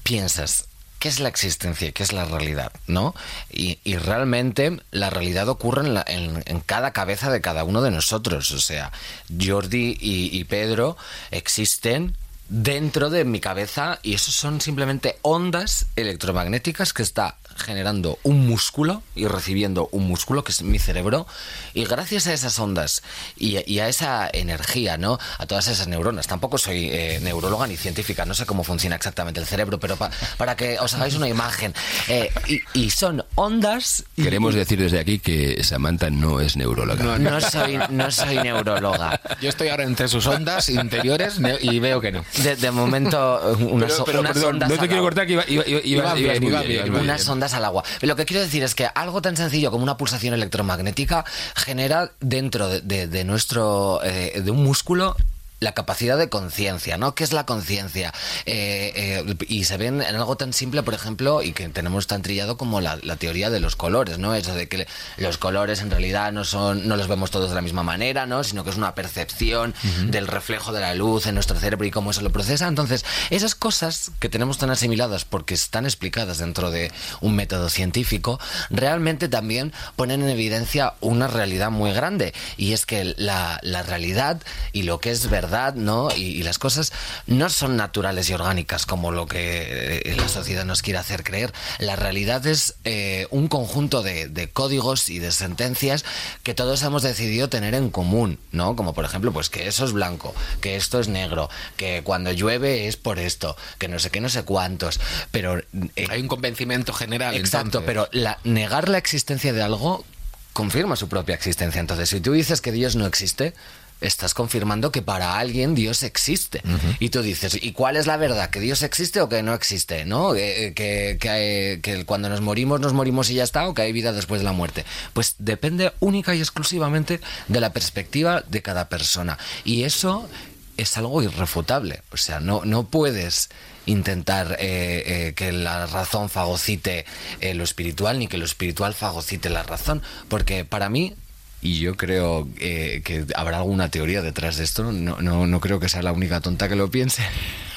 [0.02, 0.66] piensas,
[0.98, 1.92] ¿qué es la existencia?
[1.92, 2.72] ¿Qué es la realidad?
[2.86, 3.14] ¿No?
[3.50, 7.82] Y, y realmente la realidad ocurre en, la- en- en cada cabeza de cada uno
[7.82, 8.50] de nosotros.
[8.52, 8.92] O sea,
[9.40, 10.96] Jordi y, y Pedro
[11.30, 12.16] existen
[12.48, 19.02] dentro de mi cabeza y eso son simplemente ondas electromagnéticas que está generando un músculo
[19.14, 21.26] y recibiendo un músculo que es mi cerebro
[21.74, 23.02] y gracias a esas ondas
[23.36, 25.18] y, y a esa energía, ¿no?
[25.38, 26.26] A todas esas neuronas.
[26.26, 30.10] Tampoco soy eh, neuróloga ni científica, no sé cómo funciona exactamente el cerebro, pero pa-
[30.36, 31.74] para que os hagáis una imagen.
[32.08, 37.18] Eh, y, y son ondas y- Queremos decir desde aquí que Samantha no es neuróloga.
[37.18, 39.20] no soy, no soy neuróloga.
[39.40, 42.24] Yo estoy ahora entre sus ondas interiores y veo que no.
[42.42, 45.44] De, de momento, unas, Pero- pero, unas perdón, ondas no te quiero cortar, que iba,
[45.48, 47.20] iba, iba- Iba bien, unas bien.
[47.54, 47.82] Al agua.
[48.02, 52.68] Lo que quiero decir es que algo tan sencillo como una pulsación electromagnética genera dentro
[52.68, 55.16] de, de- de nuestro eh, de un músculo
[55.60, 57.14] la capacidad de conciencia, ¿no?
[57.14, 58.12] ¿Qué es la conciencia?
[58.44, 62.22] Eh, eh, y se ven en algo tan simple, por ejemplo, y que tenemos tan
[62.22, 64.34] trillado como la, la teoría de los colores, ¿no?
[64.34, 67.62] Eso de que los colores en realidad no son, no los vemos todos de la
[67.62, 68.44] misma manera, ¿no?
[68.44, 69.74] Sino que es una percepción
[70.08, 72.68] del reflejo de la luz en nuestro cerebro y cómo eso lo procesa.
[72.68, 78.38] Entonces, esas cosas que tenemos tan asimiladas porque están explicadas dentro de un método científico,
[78.68, 82.34] realmente también ponen en evidencia una realidad muy grande.
[82.56, 84.42] Y es que la, la realidad
[84.72, 86.08] y lo que es verdad, ¿no?
[86.14, 86.92] Y, y las cosas
[87.26, 91.52] no son naturales y orgánicas como lo que eh, la sociedad nos quiere hacer creer.
[91.78, 96.04] La realidad es eh, un conjunto de, de códigos y de sentencias
[96.42, 98.76] que todos hemos decidido tener en común, ¿no?
[98.76, 102.86] Como por ejemplo, pues que eso es blanco, que esto es negro, que cuando llueve
[102.86, 105.00] es por esto, que no sé qué, no sé cuántos.
[105.30, 107.34] Pero eh, Hay un convencimiento general.
[107.34, 107.86] Exacto, entonces.
[107.86, 110.04] pero la, negar la existencia de algo
[110.52, 111.80] confirma su propia existencia.
[111.80, 113.52] Entonces, si tú dices que Dios no existe,
[114.00, 116.62] estás confirmando que para alguien Dios existe.
[117.00, 118.50] Y tú dices, ¿y cuál es la verdad?
[118.50, 120.04] ¿Que Dios existe o que no existe?
[120.04, 120.34] ¿No?
[120.34, 123.92] Eh, Que, que, que cuando nos morimos, nos morimos y ya está, o que hay
[123.92, 124.84] vida después de la muerte.
[125.12, 129.38] Pues depende única y exclusivamente de la perspectiva de cada persona.
[129.64, 130.28] Y eso
[130.76, 132.02] es algo irrefutable.
[132.12, 133.48] O sea, no, no puedes
[133.86, 137.06] intentar eh, eh, que la razón fagocite
[137.40, 140.02] eh, lo espiritual ni que lo espiritual fagocite la razón.
[140.28, 141.14] Porque para mí,
[141.62, 145.80] y yo creo eh, que habrá alguna teoría detrás de esto, no, no, no creo
[145.80, 147.22] que sea la única tonta que lo piense.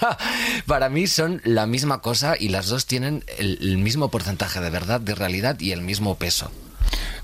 [0.65, 4.99] para mí son la misma cosa y las dos tienen el, mismo porcentaje de verdad,
[5.01, 6.51] de realidad y el mismo peso.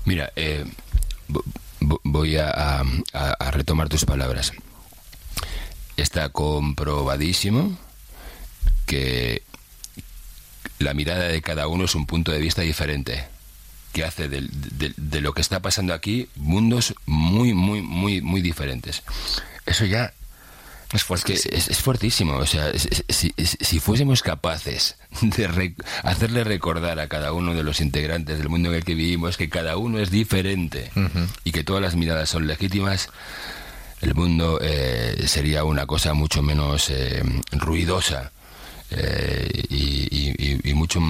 [0.04, 0.64] Mira, eh,
[1.28, 1.44] vo-
[1.80, 2.82] vo- voy a
[3.52, 4.52] retomar tus palabras.
[5.96, 7.78] Está comprobadísimo
[8.86, 9.42] que
[10.78, 13.24] la mirada de cada uno es un punto de vista diferente,
[13.96, 18.42] que hace del- de, de lo que está pasando aquí mundos muy, muy, muy, muy
[18.42, 19.02] diferentes.
[19.64, 20.12] Eso ya
[20.92, 22.34] Es es que es, es fuertísimo.
[22.36, 27.62] O sea, es- si, si fuésemos capaces de re- hacerle recordar a cada uno de
[27.62, 30.90] los integrantes del mundo en el que vivimos que cada uno es diferente
[31.44, 33.08] y que todas las miradas son legítimas,
[34.02, 38.30] el mundo eh, sería una cosa mucho menos eh, ruidosa
[38.90, 41.00] eh, y, y- y- y mucho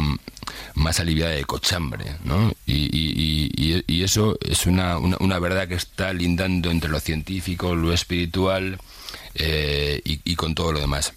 [0.74, 2.52] más aliviada de cochambre, ¿no?
[2.66, 8.78] Y, eso es una, una, una verdad que está lindando entre lo científico, lo espiritual
[9.34, 11.12] eh, y, y con todo lo demás.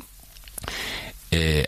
[1.32, 1.68] Eh,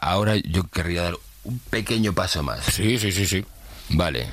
[0.00, 2.64] ahora yo querría dar un pequeño paso más.
[2.64, 3.44] Sí, sí, sí, sí.
[3.90, 4.28] Vale,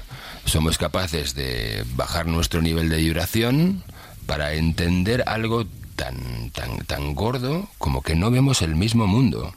[0.46, 3.84] somos capaces de bajar nuestro nivel de vibración
[4.26, 5.66] para entender algo
[5.98, 9.54] tan, tan, tan gordo como que no vemos el mismo mundo.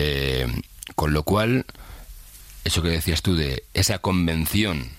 [0.00, 0.46] Eh,
[0.94, 1.66] con lo cual,
[2.62, 4.90] eso que decías tú de esa convención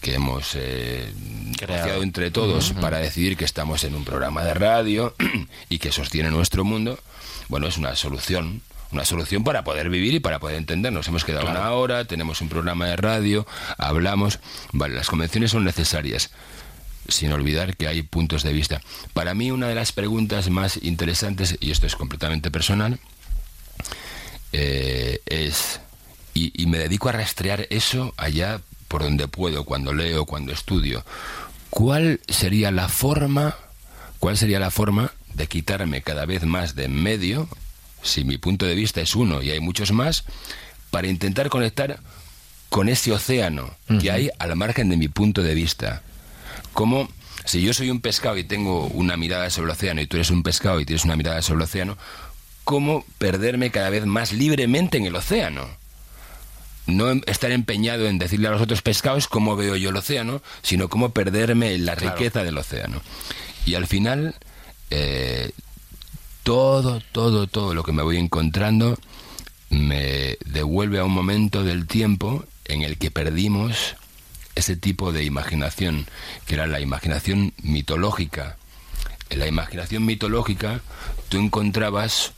[0.00, 1.12] que hemos eh,
[1.58, 5.16] creado entre todos para decidir que estamos en un programa de radio
[5.68, 7.00] y que sostiene nuestro mundo,
[7.48, 11.08] bueno, es una solución, una solución para poder vivir y para poder entendernos.
[11.08, 13.46] Hemos quedado una hora, tenemos un programa de radio,
[13.78, 14.38] hablamos,
[14.70, 16.30] vale, las convenciones son necesarias,
[17.08, 18.80] sin olvidar que hay puntos de vista.
[19.12, 23.00] Para mí una de las preguntas más interesantes, y esto es completamente personal,
[24.56, 25.80] eh, es...
[26.32, 31.04] Y, y me dedico a rastrear eso allá por donde puedo, cuando leo, cuando estudio.
[31.70, 33.56] ¿Cuál sería la forma,
[34.18, 37.48] cuál sería la forma de quitarme cada vez más de en medio,
[38.02, 40.24] si mi punto de vista es uno y hay muchos más,
[40.90, 41.98] para intentar conectar
[42.68, 46.02] con ese océano que hay al margen de mi punto de vista?
[46.72, 47.08] Como
[47.44, 50.30] si yo soy un pescado y tengo una mirada sobre el océano y tú eres
[50.30, 51.98] un pescado y tienes una mirada sobre el océano,
[52.64, 55.68] ¿cómo perderme cada vez más libremente en el océano?
[56.86, 60.42] no em- estar empeñado en decirle a los otros pescados cómo veo yo el océano,
[60.62, 63.00] sino cómo perderme en la riqueza del océano.
[63.66, 64.34] Y al final,
[64.90, 65.52] eh,
[66.42, 68.98] todo, todo, todo lo que me voy encontrando
[69.70, 73.96] me devuelve a un momento del tiempo en el que perdimos
[74.54, 76.06] ese tipo de imaginación,
[76.46, 78.56] que era la imaginación mitológica.
[79.30, 80.80] En la imaginación mitológica
[81.28, 82.32] tú encontrabas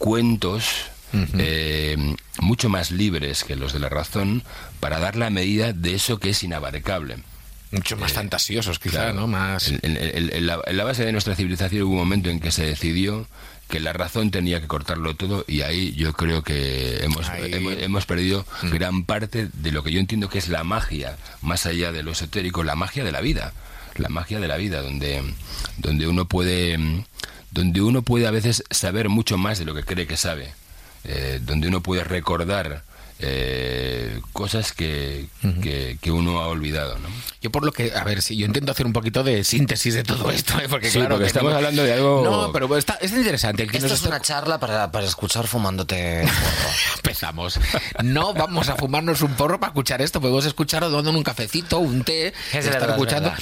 [0.00, 0.64] cuentos
[1.38, 1.96] eh,
[2.40, 4.42] mucho más libres que los de la razón
[4.80, 7.18] para dar la medida de eso que es inabarcable.
[7.70, 9.14] Mucho más fantasiosos, quizá, Claro.
[9.20, 9.26] ¿no?
[9.28, 9.68] Más...
[9.68, 12.40] En, en- en- en la, en la base de nuestra civilización hubo un momento en
[12.40, 13.28] que se decidió
[13.68, 17.74] que la razón tenía que cortarlo todo y ahí yo creo que hemos, Ahí- hemos,
[17.78, 21.92] hemos perdido gran parte de lo que yo entiendo que es la magia, más allá
[21.92, 23.52] de lo esotérico, la magia de la vida,
[23.96, 25.22] la magia de la vida, donde,
[25.78, 27.04] donde uno puede mm,
[27.50, 30.52] donde uno puede a veces saber mucho más de lo que cree que sabe,
[31.04, 32.82] eh, donde uno puede recordar
[33.22, 35.26] eh, cosas que,
[35.62, 37.08] que, que uno ha olvidado, ¿no?
[37.42, 40.02] Yo por lo que, a ver, si yo intento hacer un poquito de síntesis de
[40.04, 40.66] todo esto, ¿eh?
[40.68, 43.62] porque Sí, claro, porque que estamos hablando de algo- No, pero está, es interesante.
[43.62, 46.70] El que Esto nos es está- una charla para, para escuchar fumándote porro.
[46.96, 47.58] Empezamos.
[48.04, 50.20] No vamos a fumarnos un porro para escuchar esto.
[50.20, 52.34] Podemos escucharlo dando un cafecito, un té, Es
[52.66, 53.32] estar verdad, es escuchando.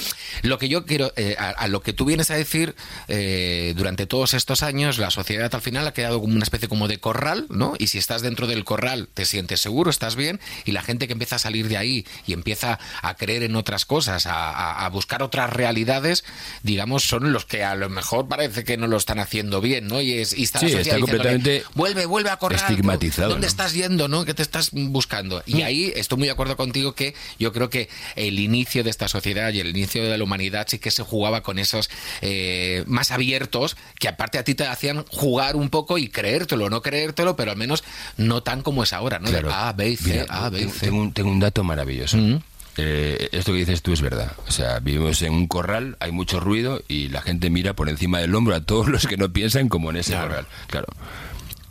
[0.43, 2.75] Lo que yo quiero, eh, a, a lo que tú vienes a decir,
[3.09, 6.87] eh, durante todos estos años, la sociedad al final ha quedado como una especie como
[6.87, 7.73] de corral, ¿no?
[7.77, 11.13] Y si estás dentro del corral, te sientes seguro, estás bien, y la gente que
[11.13, 14.89] empieza a salir de ahí y empieza a creer en otras cosas, a, a- a
[14.89, 16.23] buscar otras realidades,
[16.63, 20.01] digamos, son los que a lo mejor parece que no lo están haciendo bien, ¿no?
[20.01, 22.59] Y, es, y está Sí, está completamente vuelve, vuelve a corral.
[22.59, 23.47] estigmatizado, ¿Dónde ¿no?
[23.47, 24.25] estás yendo, no?
[24.25, 25.43] ¿Qué te estás buscando?
[25.45, 29.07] Y ahí estoy muy de acuerdo contigo que yo creo que el inicio de esta
[29.07, 33.11] sociedad y el inicio de la humanidad sí que se jugaba con esos eh, más
[33.11, 37.51] abiertos que aparte a ti te hacían jugar un poco y creértelo, no creértelo, pero
[37.51, 37.83] al menos
[38.17, 39.29] no tan como es ahora, ¿no?
[39.29, 39.49] Claro.
[39.67, 40.79] A, B y C, Mira, A, B y tengo, C.
[40.85, 42.17] tengo un, tengo un dato maravilloso.
[42.17, 42.39] Mm.
[42.77, 44.31] Eh, esto que dices tú es verdad.
[44.47, 48.19] O sea, vivimos en un corral, hay mucho ruido y la gente mira por encima
[48.19, 50.27] del hombro a todos los que no piensan como en ese Claro.
[50.27, 50.47] corral.
[50.67, 50.87] Claro.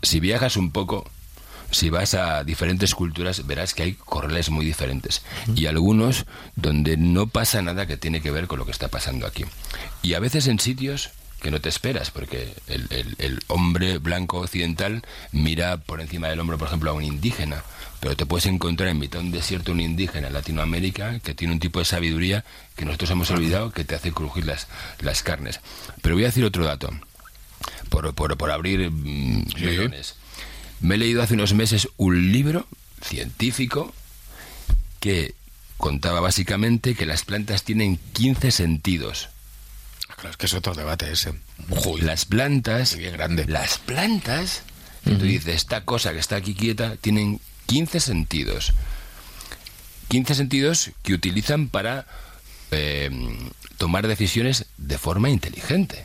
[0.03, 1.09] Si viajas un poco,
[1.71, 5.23] si vas a diferentes culturas, verás que hay corrales muy diferentes.
[5.55, 9.27] Y algunos donde no pasa nada que tiene que ver con lo que está pasando
[9.27, 9.45] aquí.
[10.03, 14.39] Y a veces en sitios que no te esperas, porque el, el- el hombre blanco
[14.41, 17.63] occidental mira por encima del hombro, por ejemplo, a un indígena,
[18.01, 21.53] pero te puedes encontrar en mitad de un desierto un indígena en Latinoamérica que tiene
[21.55, 22.45] un tipo de sabiduría
[22.77, 24.67] que nosotros hemos olvidado que te hace crujir las,
[25.01, 25.61] las carnes.
[26.03, 26.91] Pero voy a decir otro dato,
[27.89, 29.45] por, por, por abrir mm.
[30.81, 32.67] Me he leído hace unos meses un libro
[33.03, 33.93] científico
[35.01, 35.35] que
[35.77, 39.29] contaba básicamente que las plantas tienen 15 sentidos.
[40.19, 41.33] Claro, es que es otro debate ese.
[41.87, 43.47] Uy, Las plantas, Bien grande.
[43.47, 44.63] las plantas,
[45.05, 48.73] que tú dices, esta cosa que está aquí quieta, tienen 15 sentidos.
[50.09, 52.07] 15 sentidos que utilizan para
[52.71, 53.11] eh,
[53.77, 56.05] tomar decisiones de forma inteligente.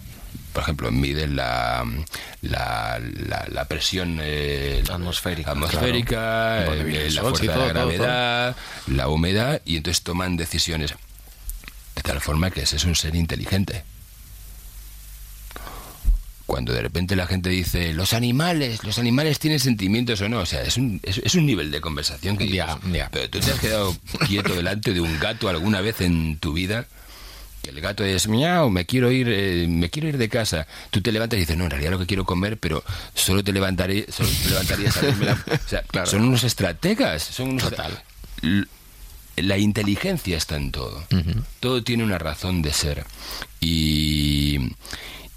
[0.53, 1.83] Por ejemplo, miden la,
[2.41, 6.09] la, la- la presión eh, Atmosférica, atmosférica,
[6.65, 6.75] claro.
[6.75, 7.73] Dónde eh, la sol, fuerza sí, de la todo, todo.
[7.97, 8.55] gravedad,
[8.87, 10.93] la humedad, y entonces toman decisiones.
[11.95, 13.83] De tal forma que ese es un ser inteligente.
[16.45, 20.45] Cuando de repente la gente dice, los animales, los animales tienen sentimientos o no, o
[20.45, 23.09] sea, es un, es, es un nivel de conversación que Ya, dices, ya.
[23.11, 23.95] pero tú te has quedado
[24.27, 26.85] quieto delante de un gato alguna vez en tu vida,
[27.61, 30.67] que el gato es, miau, me quiero ir, eh, me quiero ir de casa.
[30.91, 32.83] Tú te levantas y dices, no, en realidad lo que quiero comer, pero
[33.15, 35.43] solo te levantaré, solo te levantarías a la-".
[35.65, 36.07] O sea, Claro.
[36.07, 38.03] son unos estrategas, son unos Total.
[39.37, 41.05] La inteligencia está en todo.
[41.61, 43.05] Todo tiene una razón de ser.
[43.61, 44.59] Y,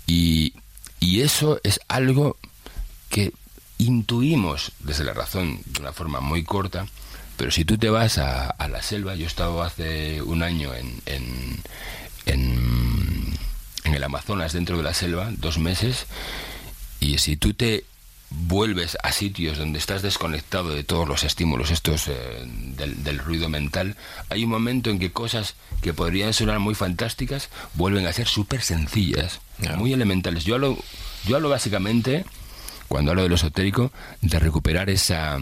[0.08, 0.52] y,
[1.00, 2.36] y eso es algo
[3.08, 3.32] que
[3.78, 6.86] intuimos desde la razón de una forma muy corta,
[7.36, 10.74] pero si tú te vas a, a la selva, yo he estado hace un año
[10.74, 11.62] en, en,
[12.26, 13.38] en,
[13.84, 16.06] en el Amazonas, dentro de la selva, dos meses,
[17.00, 17.84] y si tú te
[18.30, 22.14] vuelves a sitios donde estás desconectado de todos los estímulos estos eh,
[22.76, 23.96] del, del ruido mental,
[24.30, 28.62] hay un momento en que cosas que podrían sonar muy fantásticas vuelven a ser súper
[28.62, 29.40] sencillas,
[29.76, 30.44] muy elementales.
[30.44, 30.78] Yo hablo,
[31.26, 32.24] yo hablo básicamente
[32.88, 35.38] cuando hablo de lo esotérico, de recuperar esa,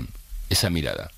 [0.50, 1.10] esa mirada.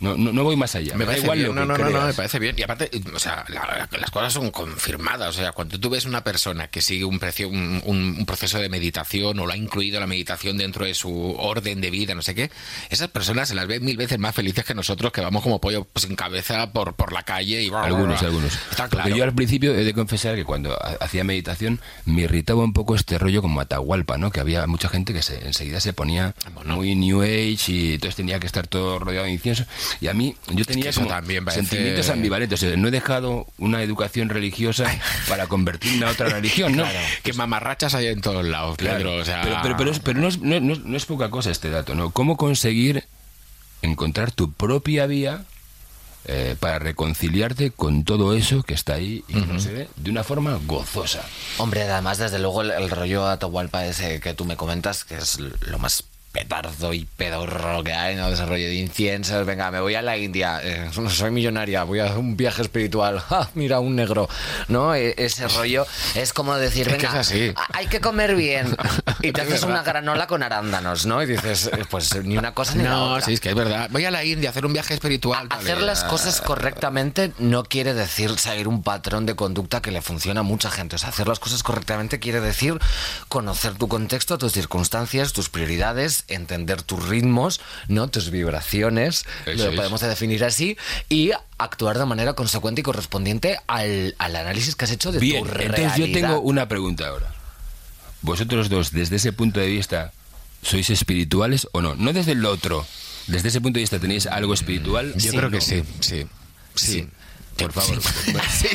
[0.00, 0.94] No, no, no voy más allá.
[0.96, 1.54] Me parece igual bien.
[1.54, 2.54] lo No, que no, no, no, me parece bien.
[2.58, 5.28] Y aparte, o sea, la- la- las cosas son confirmadas.
[5.30, 8.68] O sea, cuando tú ves una persona que sigue un, precio, un, un- proceso de
[8.68, 12.34] meditación o lo ha incluido la meditación dentro de su orden de vida, no sé
[12.34, 12.50] qué,
[12.90, 15.88] esas personas se las ven mil veces más felices que nosotros que vamos como pollo
[15.96, 18.52] sin cabeza por, por la calle y Algunos, algunos.
[18.70, 19.16] Está Porque claro.
[19.16, 22.94] yo al principio he de confesar que cuando ha- hacía meditación me irritaba un poco
[22.94, 24.30] este rollo como Atahualpa, ¿no?
[24.30, 26.76] Que había mucha gente que se, enseguida se ponía Bueno.
[26.76, 29.64] muy New Age y entonces tenía que estar todo rodeado de incienso.
[30.00, 32.62] Y a mí, yo tenía eso como también parece- sentimientos ambivalentes.
[32.62, 34.86] O sea, no he dejado una educación religiosa
[35.28, 36.84] para convertirme a otra religión, ¿no?
[37.22, 38.98] Que mamarrachas hay en todos lados, Claro.
[38.98, 39.16] Pedro.
[39.16, 41.30] O sea, pero pero, pero, es, pero no, es, no, no es- no es poca
[41.30, 42.10] cosa este dato, ¿no?
[42.10, 43.04] ¿Cómo conseguir
[43.82, 45.44] encontrar tu propia vía
[46.24, 50.10] eh, para reconciliarte con todo eso que está ahí y que no se ve de
[50.10, 51.24] una forma gozosa?
[51.58, 55.38] Hombre, además, desde luego, el, el rollo Atahualpa ese que tú me comentas, que es
[55.38, 58.30] lo más petardo y pedorro que hay, ¿no?
[58.30, 59.44] Desarrollo de inciensos.
[59.46, 63.18] Venga, me voy a la India, eh, soy millonaria, voy a hacer un viaje espiritual.
[63.20, 63.48] ¡Ja!
[63.54, 64.28] Mira, un negro,
[64.68, 64.94] ¿no?
[64.94, 67.52] E- ese rollo es como decir, Es que venga, es así.
[67.56, 68.76] a- hay que comer bien.
[69.20, 71.20] Y te Es haces una granola con arándanos, ¿no?
[71.22, 73.26] Y dices, eh, pues ni una cosa ni la No, otra.
[73.26, 73.88] sí, es que es verdad.
[73.90, 75.48] Voy a la India a hacer un viaje espiritual.
[75.50, 80.40] Hacer las cosas correctamente no quiere decir seguir un patrón de conducta que le funciona
[80.40, 80.94] a mucha gente.
[80.94, 82.78] O sea, hacer las cosas correctamente quiere decir
[83.28, 89.70] conocer tu contexto, tus circunstancias, tus prioridades, entender tus ritmos, no tus vibraciones, Eso lo
[89.70, 89.76] es.
[89.76, 90.76] podemos definir así,
[91.08, 95.44] y actuar de manera consecuente y correspondiente al, al análisis que has hecho de Bien,
[95.44, 96.20] tu entonces yo realidad.
[96.28, 97.32] tengo una pregunta ahora.
[98.22, 100.12] Vosotros dos, desde ese punto de vista,
[100.62, 101.94] ¿sois espirituales o no?
[101.94, 102.84] No desde el otro.
[103.28, 105.12] Desde ese punto de vista, ¿tenéis algo espiritual?
[105.14, 105.62] Yo Sí, creo que no.
[105.62, 106.26] sí, sí.
[106.74, 106.86] Sí.
[106.92, 107.08] Sí.
[107.56, 107.98] Por favor.
[108.50, 108.68] Sí.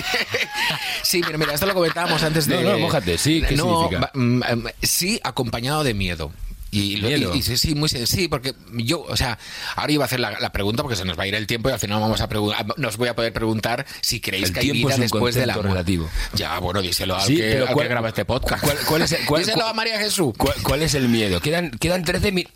[1.04, 2.62] Sí, mira, mira, esto lo comentábamos antes de.
[2.64, 4.00] No, no, mójate, sí, ¿qué No, significa?
[4.02, 6.32] va- mm, em, sí, acompañado de miedo.
[6.74, 9.38] Y, lo- y- y sí, sí, muy sí, porque yo, o sea,
[9.76, 11.69] ahora iba a hacer la, la pregunta porque se nos va a ir el tiempo
[11.69, 14.59] y al final vamos a preguntar, nos voy a poder preguntar si creéis El que
[14.61, 16.09] hay vida después de la relativo.
[16.34, 18.63] Ya, bueno, díselo al, Sí, que, al ¿cuál- que graba este podcast.
[18.63, 20.34] cuál- cuál es el- cuál- díselo a María Jesús.
[20.63, 21.39] ¿Cuál, es el miedo?
[21.39, 22.49] Quedan, quedan 13 mil.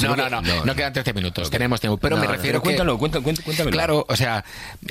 [0.00, 1.96] No, no, no, no, quedan 13 minutos, tenemos tiempo.
[1.98, 2.64] Pero No, me no, refiero Pero que...
[2.76, 3.76] cuéntalo, cuéntalo, cuéntalo, cuéntamelo.
[3.76, 4.44] Claro, o sea,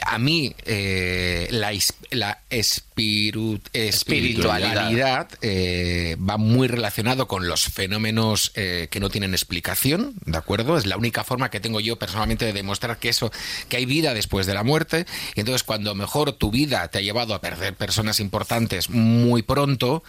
[0.05, 1.71] a mí eh, la,
[2.11, 10.13] la espiru- espiritualidad eh, va muy relacionado con los fenómenos eh, que no tienen explicación,
[10.26, 10.78] ¿de acuerdo?
[10.78, 13.32] Es la única forma que tengo yo personalmente de demostrar que eso,
[13.67, 15.05] que hay vida después de la muerte.
[15.36, 20.03] Y entonces, cuando mejor tu vida te ha llevado a perder personas importantes muy pronto,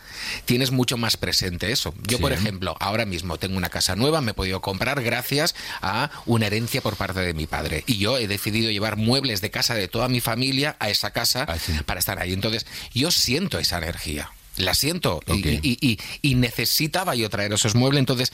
[0.44, 1.94] tienes mucho más presente eso.
[2.06, 2.22] Yo, Sí.
[2.22, 6.46] por ejemplo, ahora mismo tengo una casa nueva, me he podido comprar gracias a una
[6.46, 7.84] herencia por parte de mi padre.
[7.86, 11.46] Y yo he decidido llevar muebles de casa de toda mi familia a esa casa
[11.48, 11.56] Ah,
[11.86, 12.32] para estar ahí.
[12.32, 14.30] Entonces, yo siento esa energía.
[14.56, 15.46] La siento y- Ok.
[15.62, 18.00] y, y- y necesitaba yo traer esos muebles.
[18.00, 18.32] Entonces,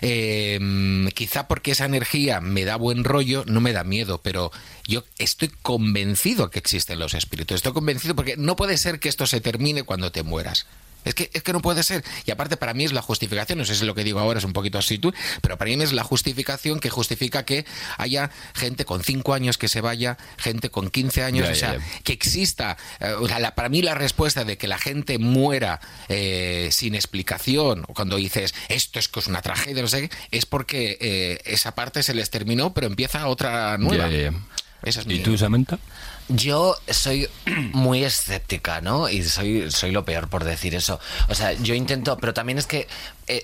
[0.00, 0.58] eh,
[1.14, 4.50] quizá porque esa energía me da buen rollo, no me da miedo, pero
[4.86, 7.56] yo estoy convencido que existen los espíritus.
[7.56, 10.66] Estoy convencido porque no puede ser que esto se termine cuando te mueras.
[11.04, 12.04] Es que, es que no puede ser.
[12.26, 14.44] Y aparte para mí es la justificación, no sé si lo que digo ahora es
[14.44, 17.64] un poquito así tú, pero para mí es la justificación que justifica que
[17.96, 21.72] haya gente con 5 años que se vaya, gente con 15 años, Ya, o sea,
[21.74, 22.02] ya, ya.
[22.02, 25.80] que exista, eh, o sea, la- para mí la respuesta de que la gente muera
[26.08, 30.16] eh, sin explicación, o cuando dices esto es que es una tragedia, no sé qué,
[30.30, 34.08] es porque eh, esa parte se les terminó, pero empieza otra nueva.
[34.82, 35.78] Esa es ¿Y mi- tú, Samantha?
[36.28, 37.28] Yo soy
[37.72, 39.08] muy escéptica, ¿no?
[39.08, 41.00] Y soy, soy lo peor por decir eso.
[41.28, 42.86] O sea, yo intento, pero también es que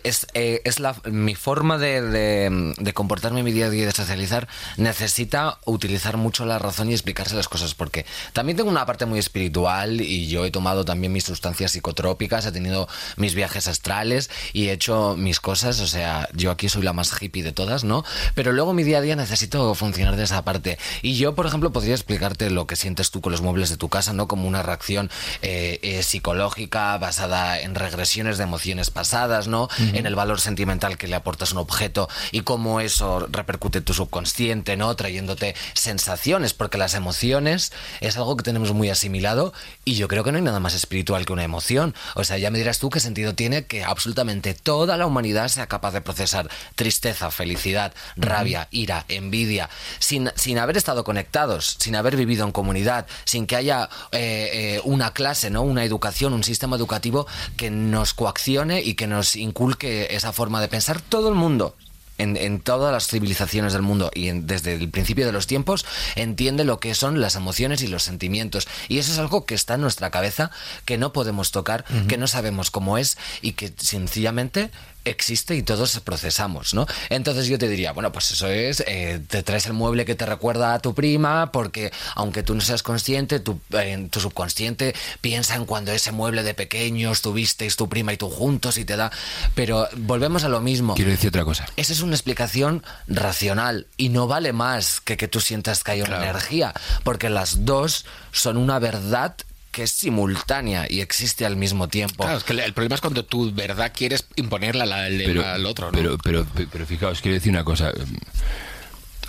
[0.05, 3.87] es, eh, es la, mi forma de, de- comportarme en mi día a día y
[3.87, 8.87] de socializar necesita utilizar mucho la razón y explicarse las cosas, porque también tengo una
[8.87, 13.67] parte muy espiritual y yo he tomado también mis sustancias psicotrópicas, he tenido mis viajes
[13.69, 17.53] astrales y he hecho mis cosas, o sea, yo aquí soy la más hippie de
[17.53, 18.05] todas, ¿no?
[18.35, 20.79] Pero luego mi día a día necesito funcionar de esa parte.
[21.03, 23.89] Y yo, por ejemplo, podría explicarte lo que sientes tú con los muebles de tu
[23.89, 24.29] casa, ¿no?
[24.29, 25.11] Como una reacción
[25.43, 29.69] eh, eh, psicológica basada en regresiones de emociones pasadas, ¿no?
[29.79, 33.85] En el valor sentimental que le aportas a un objeto y cómo eso repercute en
[33.85, 34.95] tu subconsciente, ¿no?
[34.95, 39.53] Trayéndote sensaciones, porque las emociones es algo que tenemos muy asimilado
[39.85, 41.95] y yo creo que no hay nada más espiritual que una emoción.
[42.15, 45.67] O sea, ya me dirás tú qué sentido tiene que absolutamente toda la humanidad sea
[45.67, 49.69] capaz de procesar tristeza, felicidad, rabia, ira, envidia,
[49.99, 54.81] sin, sin haber estado conectados, sin haber vivido en comunidad, sin que haya eh, eh,
[54.85, 55.63] una clase, ¿no?
[55.63, 60.69] una educación, un sistema educativo que nos coaccione y que nos inculque esa forma de
[60.69, 61.75] pensar todo el mundo.
[62.17, 65.85] En, en todas las civilizaciones del mundo y en- desde el principio de los tiempos
[66.15, 69.75] entiende lo que son las emociones y los sentimientos y eso es algo que está
[69.75, 70.53] en nuestra cabeza
[70.85, 74.71] que no podemos tocar que no sabemos cómo es y que sencillamente
[75.05, 76.87] existe y todos procesamos, ¿no?
[77.11, 80.27] Entonces yo te diría, bueno, pues eso es, eh, te traes el mueble que te
[80.27, 85.55] recuerda a tu prima, porque aunque tú no seas consciente, tu, eh, tu subconsciente piensa
[85.57, 89.11] en cuando ese mueble de pequeños tuvisteis tu prima y tú juntos y te da...
[89.55, 90.95] Pero volvemos a lo mismo.
[90.95, 91.67] Quiero decir otra cosa.
[91.77, 96.03] Esa es una explicación racional y no vale más que que tú sientas que hay
[96.03, 99.37] una energía, porque las dos son una verdad
[99.75, 102.23] que es simultánea y existe al mismo tiempo.
[102.23, 105.91] Claro, es que el problema es cuando tú, verdad, quieres imponerla al, pero, al otro,
[105.91, 105.99] ¿no?
[105.99, 107.93] Pero, pero, pero fijaos, quiero decir una cosa.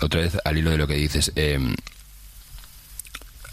[0.00, 1.32] Otra vez al hilo de lo que dices.
[1.34, 1.58] eh,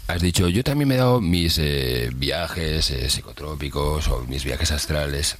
[0.06, 4.70] has dicho, yo también me he dado mis eh, viajes eh, psicotrópicos o mis viajes
[4.70, 5.36] astrales.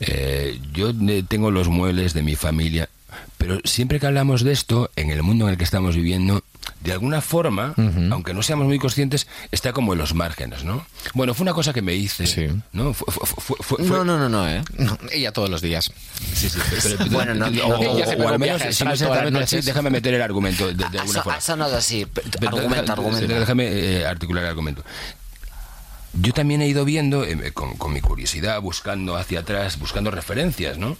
[0.00, 2.88] Eh, yo eh, tengo los muebles de mi familia.
[3.38, 6.42] Pero siempre que hablamos de esto, en el mundo en el que estamos viviendo,
[6.80, 7.74] de alguna forma,
[8.10, 10.84] aunque no seamos muy conscientes, está como en los márgenes, ¿no?
[11.14, 12.48] Bueno, fue una cosa que me hice, Sí.
[12.72, 12.92] ¿no?
[12.94, 14.62] Fue- fue- fue- fue- fue- No, no, no, no, ¿eh?
[14.78, 15.92] No, ella todos los días.
[16.34, 19.38] Sí, sí, pero- pero- Bueno, no, o- no, o- al menos, viaje si no exactamente
[19.44, 21.38] así, déjame meter el argumento de, de alguna forma.
[21.38, 22.06] ha sonado así.
[22.46, 23.38] Argumenta, argumenta.
[23.38, 24.84] Déjame eh, articular el argumento.
[26.14, 30.76] Yo también he ido viendo, eh, con, con mi curiosidad, buscando hacia atrás, buscando referencias,
[30.78, 30.96] ¿no?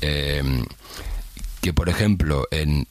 [0.00, 0.42] Eh,
[1.60, 2.88] que, por ejemplo, en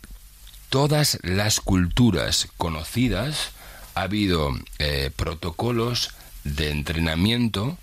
[0.69, 3.51] todas las culturas conocidas
[3.95, 6.11] ha habido eh, protocolos
[6.43, 7.77] de entrenamiento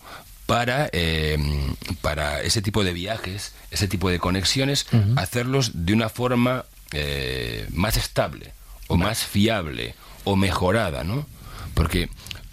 [0.46, 1.38] para, eh,
[2.00, 7.96] para ese tipo de viajes, ese tipo de conexiones, hacerlos de una forma eh, más
[7.96, 8.52] estable
[8.88, 11.26] o más fiable o mejorada, ¿no?
[11.74, 12.08] Porque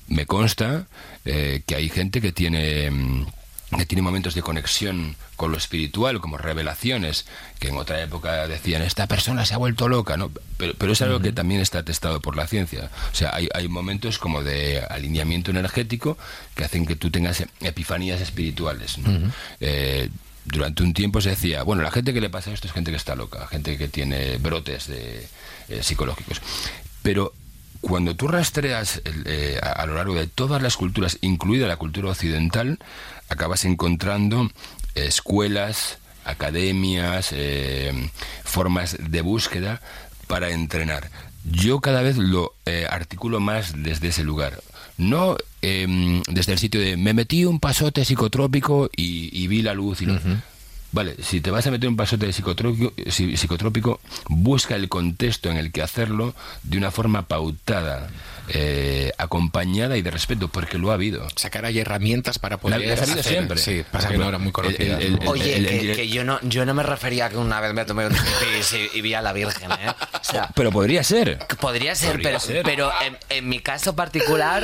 [0.08, 0.88] me consta
[1.26, 3.28] eh, que hay gente que tiene mm,
[3.78, 7.26] que tiene momentos de conexión con lo espiritual, como revelaciones,
[7.60, 10.32] que en otra época decían, esta persona se ha vuelto loca, ¿no?
[10.58, 12.92] Pero, pero es algo que también está testado por la ciencia.
[13.12, 16.18] O sea, hay, hay momentos como de alineamiento energético
[16.56, 19.32] que hacen que tú tengas epifanías espirituales, ¿no?
[19.60, 20.10] Eh,
[20.46, 22.98] durante un tiempo se decía, bueno, la gente que le pasa esto es gente que
[22.98, 25.28] está loca, gente que tiene brotes de,
[25.70, 26.42] eh, psicológicos.
[27.04, 27.34] Pero
[27.82, 32.80] cuando tú rastreas eh, a, lo largo de todas las culturas, incluida la cultura occidental,
[33.30, 34.50] acabas encontrando
[34.96, 37.92] escuelas, academias, eh,
[38.44, 39.82] formas de búsqueda
[40.28, 41.10] para entrenar.
[41.44, 44.62] Yo cada vez lo eh, articulo más desde ese lugar.
[44.98, 49.74] No em, desde el sitio de me metí un pasote psicotrópico y, y vi la
[49.74, 50.02] luz.
[50.02, 50.20] Y lo-
[50.94, 55.50] Vale, si te vas a meter un pasote de psicotrópico, si- psicotrópico, busca el contexto
[55.50, 58.10] en el que hacerlo de una forma pautada,
[58.50, 61.26] eh, acompañada y de respeto, porque lo ha habido.
[61.38, 63.58] Sacar ahí herramientas para poder la hacer- siempre.
[63.58, 64.98] Sí, pasa que no era muy conocida.
[65.00, 67.62] el- el- Oye, el- el que, yo no yo no me refería a que una
[67.62, 69.92] vez me tomé un y, y vi a la Virgen, ¿eh?
[70.20, 71.40] O sea, Pero podría ser.
[71.62, 72.64] podría ser, Podría pero, ser.
[72.64, 74.64] pero en, en mi caso particular,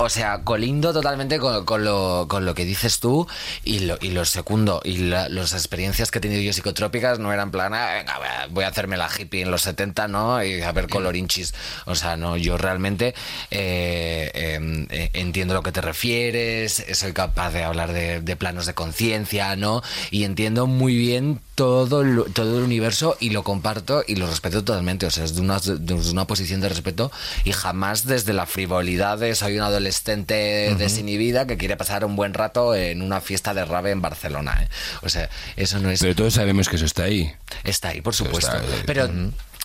[0.00, 3.26] o sea, colindo totalmente con, con lo, con lo que dices tú
[3.64, 4.80] y lo, y lo segundo.
[4.84, 8.18] Y la- las experiencias que he tenido yo psicotrópicas no eran plan, "Ah, venga,
[8.50, 10.42] voy a- hacerme la hippie en los 70, ¿no?
[10.44, 11.52] Y a ver colorinchis.
[11.86, 13.14] O sea, no, yo realmente
[13.50, 18.66] eh, eh, eh, entiendo lo que te refieres, soy capaz de hablar de, de planos
[18.66, 19.82] de conciencia, ¿no?
[20.10, 24.62] Y entiendo muy bien todo el, todo el universo y lo comparto y lo respeto
[24.62, 25.06] totalmente.
[25.06, 27.10] O sea, es de una, desde una posición de respeto
[27.42, 32.32] y jamás desde la frivolidad de soy un adolescente desinhibida que quiere pasar un buen
[32.32, 34.62] rato en una fiesta de rave en Barcelona.
[34.62, 34.68] ¿eh?
[35.02, 35.98] O sea, eso no es...
[35.98, 37.34] Pero todos sabemos que eso está ahí.
[37.64, 38.56] Está ahí, por supuesto.
[38.56, 38.62] está.
[38.86, 39.10] Pero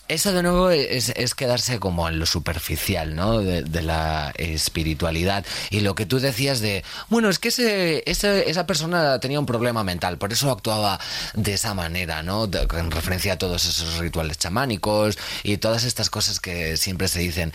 [0.08, 3.40] eso de nuevo es, es quedarse como en lo superficial, ¿no?
[3.40, 5.44] De, de la espiritualidad.
[5.70, 9.46] Y lo que tú decías de, bueno, es que ese, ese- esa persona tenía un
[9.46, 11.00] problema mental, por eso actuaba
[11.34, 12.44] de esa manera, ¿no?
[12.44, 17.52] En referencia a todos esos rituales chamánicos y todas estas cosas que siempre se dicen.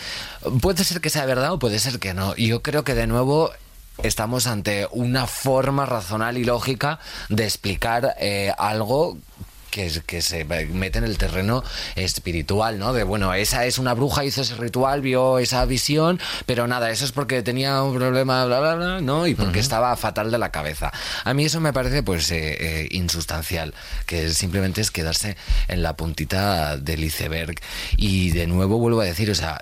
[0.62, 2.36] Puede ser que sea verdad o puede ser que no.
[2.36, 3.52] Yo creo que de nuevo
[4.02, 9.18] estamos ante una forma razonal y lógica de explicar eh, algo
[9.70, 11.64] que, que se mete en el terreno
[11.96, 12.94] espiritual, ¿no?
[12.94, 17.06] De bueno, esa es una bruja, hizo ese ritual, vio esa visión, pero nada, eso
[17.06, 19.28] es porque tenía un problema, bla, bla, bla, ¿no?
[19.28, 20.92] Y porque estaba fatal de la cabeza.
[21.24, 23.74] A mí eso me parece, pues, eh, eh, insustancial,
[24.06, 27.56] que simplemente es quedarse en la puntita del iceberg.
[27.98, 29.60] Y de nuevo vuelvo a decir, o sea,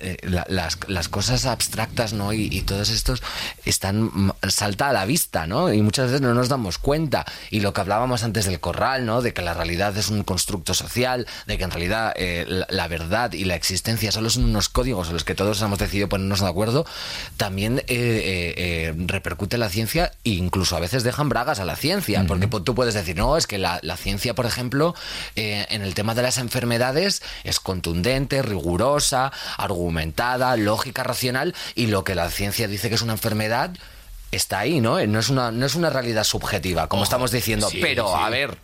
[0.00, 3.22] eh, la- las, las cosas abstractas no y, y todos estos
[3.64, 7.24] están salta a la vista no y muchas veces no nos damos cuenta.
[7.50, 10.74] Y lo que hablábamos antes del corral no de que la realidad es un constructo
[10.74, 14.68] social de que en realidad eh, la, la verdad y la existencia solo son unos
[14.68, 16.86] códigos en los que todos hemos decidido ponernos de acuerdo
[17.36, 21.76] también eh, eh, eh, repercute la ciencia e incluso a veces dejan bragas a la
[21.76, 24.94] ciencia porque po- tú puedes decir no es que la, la ciencia por ejemplo
[25.36, 29.87] eh, en el tema de las enfermedades es contundente rigurosa argumentada
[30.56, 33.70] lógica racional y lo que la ciencia dice que es una enfermedad
[34.30, 35.04] está ahí, ¿no?
[35.06, 37.68] No es una, no es una realidad subjetiva, como Ojo, estamos diciendo.
[37.70, 38.14] sí, pero, sí.
[38.16, 38.58] a ver,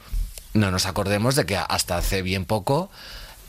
[0.52, 2.90] no nos acordemos de que hasta hace bien poco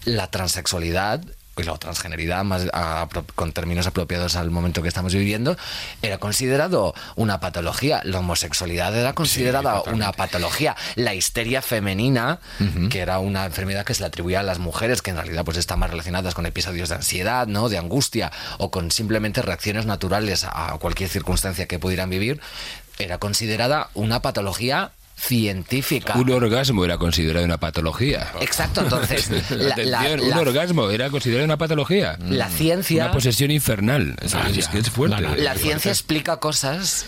[0.06, 1.22] la transexualidad
[1.58, 5.58] y la transgeneridad, más a- con términos apropiados al momento que estamos viviendo,
[6.02, 8.02] era considerado una patología.
[8.04, 10.76] La homosexualidad era considerada una patología.
[10.96, 12.40] La histeria femenina,
[12.90, 15.58] que era una enfermedad que se le atribuía a las mujeres, que en realidad pues
[15.58, 17.70] están más relacionadas con episodios de ansiedad, ¿no?
[17.70, 22.42] de angustia, o con simplemente reacciones naturales a cualquier circunstancia que pudieran vivir,
[23.00, 26.16] era considerada una patología científica.
[26.18, 28.32] Un orgasmo era considerado una patología.
[28.42, 32.18] Exacto, entonces la, la- Atención, un la- orgasmo era considerado una patología.
[32.30, 34.16] la ciencia Una posesión infernal.
[34.22, 35.22] Es, es es fuerte.
[35.22, 37.06] No, no, la ciencia explica cosas,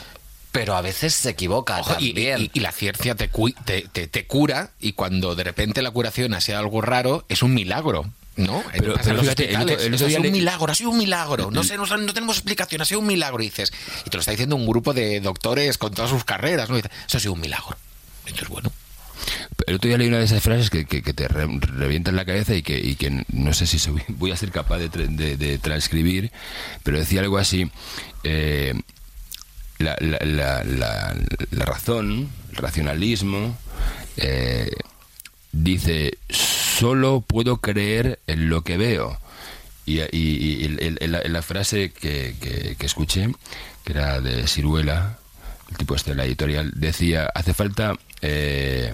[0.52, 2.42] pero a veces se equivoca Ojo, y, también.
[2.42, 5.92] y- y la ciencia te, cu- te, te- te cura y cuando de repente la
[5.92, 8.06] curación ha sido algo raro, es un milagro.
[8.38, 8.64] ¿No?
[8.72, 10.32] Pero- pero los fíjate, el otro- hospitales, el otro "Eso ha día sido un le-
[10.32, 11.50] milagro, ha sido un milagro.
[11.50, 13.74] No sé, no, no tenemos explicación, ha sido un milagro, dices.
[14.06, 16.78] Y te lo está diciendo un grupo de doctores con todas sus carreras, ¿no?
[16.78, 17.76] Y dices, eso ha sido un milagro.
[18.28, 18.72] Entonces, bueno.
[19.66, 22.56] El otro día leí una de esas frases que, que- te re- revientan la cabeza
[22.56, 23.78] y que, y que no sé si
[24.10, 24.90] voy a ser capaz de,
[25.38, 26.32] de- transcribir,
[26.84, 27.70] pero decía algo así.
[28.24, 28.74] eh,
[29.80, 31.16] la, la- la-
[31.66, 33.58] razón, el racionalismo,
[34.18, 34.72] eh,
[35.52, 39.20] dice, solo puedo creer en lo que veo.
[39.86, 43.32] Y, y- la frase que, que- que escuché,
[43.84, 45.18] que era de Ciruela,
[45.72, 48.94] el tipo este de la editorial, decía, hace falta eh,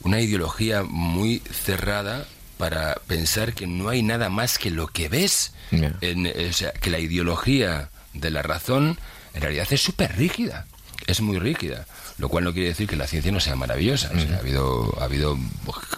[0.00, 2.26] una ideología muy cerrada
[2.56, 5.52] para pensar que no hay nada más que lo que ves.
[6.00, 8.98] En- o sea, que la ideología de la razón
[9.34, 10.66] en realidad es súper rígida,
[11.06, 11.86] es muy rígida.
[12.16, 14.10] Lo cual no quiere decir que la ciencia no sea maravillosa.
[14.12, 15.38] O sea, ha, habido, ha habido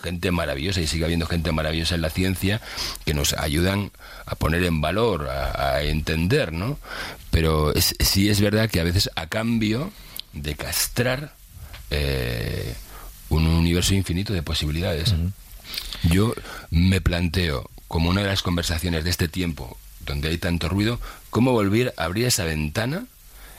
[0.03, 2.61] gente maravillosa y sigue habiendo gente maravillosa en la ciencia
[3.07, 3.91] que nos ayudan
[4.26, 6.78] a poner en valor, a, a entender, ¿no?
[7.30, 9.91] Pero es- sí es verdad que a veces a cambio
[10.34, 11.34] de castrar
[11.91, 12.74] eh,
[13.28, 15.14] un universo infinito de posibilidades.
[16.03, 16.34] Yo
[16.70, 19.76] me planteo, como una de las conversaciones de este tiempo,
[20.07, 20.99] donde hay tanto ruido,
[21.30, 23.05] cómo volver a abrir esa ventana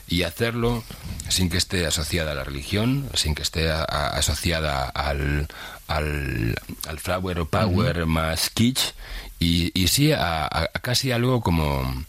[0.08, 0.82] y hacerlo
[1.28, 5.48] sin que esté asociada a la religión, sin que esté a- a- asociada al,
[5.86, 6.56] al,
[6.86, 8.92] al flower o power más kitsch,
[9.38, 12.04] y, y sí a casi algo como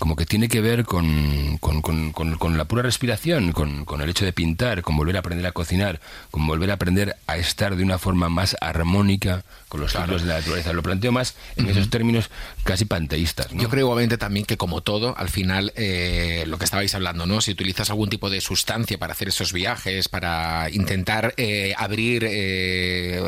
[0.00, 4.00] como que tiene que ver con, con, con- con- con la pura respiración, con, con
[4.00, 7.36] el hecho de pintar, con volver a aprender a cocinar, con volver a aprender a
[7.36, 10.72] estar de una forma más armónica con los ciclos de la naturaleza.
[10.72, 12.30] Lo planteo más en esos términos
[12.64, 13.52] casi panteístas.
[13.52, 13.62] ¿no?
[13.62, 17.40] Yo creo igualmente también que como todo, al final, eh, lo que estabais hablando, ¿no?
[17.40, 23.22] Si utilizas algún tipo de sustancia para hacer esos viajes, para intentar eh, abrir eh,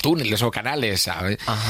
[0.00, 1.08] túneles o canales.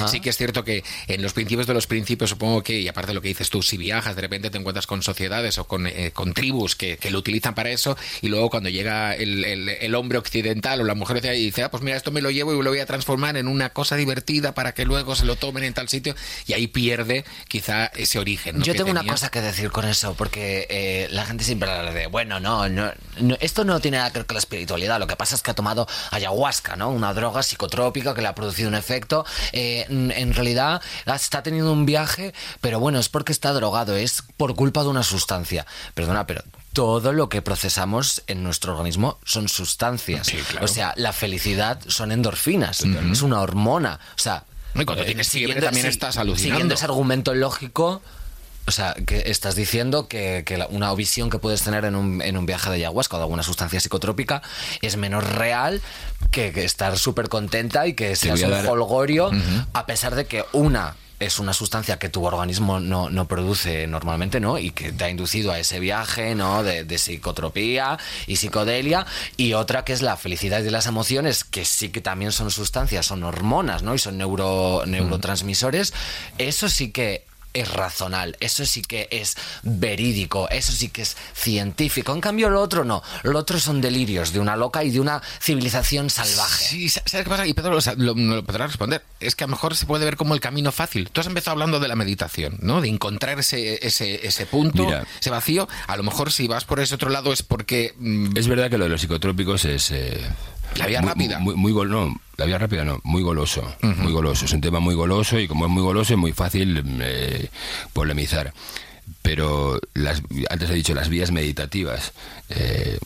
[0.09, 3.09] Sí que es cierto que en los principios de los principios, supongo que, y aparte
[3.09, 5.87] de lo que dices tú, si viajas, de repente te encuentras con sociedades o con,
[5.87, 9.69] eh, con tribus que, que lo utilizan para eso, y luego cuando llega el, el-
[9.69, 12.53] el hombre occidental o la mujer y dice, ah, pues mira, esto me lo llevo
[12.59, 15.65] y lo voy a transformar en una cosa divertida para que luego se lo tomen
[15.65, 16.15] en tal sitio,
[16.47, 16.67] y ahí
[16.97, 18.59] pierde quizá ese origen.
[18.59, 18.65] ¿no?
[18.65, 19.13] Yo que tengo una tenía.
[19.13, 22.91] cosa que decir con eso, porque eh, la gente siempre habla de, bueno, no, no,
[23.21, 25.51] no, esto no tiene nada que ver con la espiritualidad, lo que pasa es que
[25.51, 26.91] ha tomado ayahuasca, ¿no?
[26.91, 29.25] Una droga psicotrópica que le ha producido un efecto.
[29.53, 34.55] Eh, en realidad está teniendo un viaje, pero bueno, es porque está drogado, es por
[34.55, 35.67] culpa de una sustancia.
[35.95, 36.43] Perdona, pero
[36.73, 40.27] todo lo que procesamos en nuestro organismo son sustancias.
[40.27, 40.65] Sí, claro.
[40.65, 43.99] O sea, la felicidad son endorfinas, es una hormona.
[44.15, 44.45] O sea,
[44.83, 46.55] y cuando tienes fiebre siguiendo- también sí, estás alucinando.
[46.55, 48.03] Siguiendo ese argumento lógico,
[48.69, 52.21] o sea, que estás diciendo que, que la- una visión que puedes tener en un,
[52.23, 54.43] en un viaje de ayahuasca o de alguna sustancia psicotrópica
[54.83, 55.81] es menos real
[56.33, 59.31] que, que estar súper contenta y que seas un holgorio,
[59.73, 64.41] a pesar de que una es una sustancia que tu organismo no, no produce normalmente,
[64.41, 64.59] ¿no?
[64.59, 66.63] Y que te ha inducido a ese viaje, ¿no?
[66.63, 69.07] De, psicotropía y psicodelia.
[69.37, 73.07] Y otra que es la felicidad y las emociones, que sí que también son sustancias,
[73.07, 73.95] son hormonas, ¿no?
[73.95, 75.95] Y son neuro, neurotransmisores.
[76.39, 77.25] Eso sí que
[77.61, 82.13] es razonal, eso sí que es verídico, eso sí que es científico.
[82.13, 83.03] En cambio, lo otro no.
[83.23, 86.65] Lo otro son delirios de una loca y de una civilización salvaje.
[86.65, 87.47] Sí, ¿sabes qué pasa?
[87.47, 89.03] Y Pedro lo, lo- no lo podrá responder.
[89.21, 91.09] Es que a lo mejor se puede ver como el camino fácil.
[91.11, 92.81] Tú has empezado hablando de la meditación, ¿no?
[92.81, 95.07] De encontrar ese, ese, ese punto, Mira.
[95.21, 95.69] ese vacío.
[95.87, 97.95] A lo mejor si vas por ese otro lado es porque...
[97.99, 99.91] mm, Es verdad que lo de los psicotrópicos es...
[99.91, 100.21] eh,
[100.79, 101.39] La vía muy- rápida.
[101.39, 103.63] Muy, muy gol- no, la vía rápida no, muy goloso.
[103.83, 104.45] Muy goloso.
[104.45, 107.49] Es un tema muy goloso y como es muy goloso es muy fácil eh,
[107.93, 108.53] polemizar.
[109.23, 112.13] Pero las, antes he dicho las vías meditativas.
[112.49, 112.99] eh,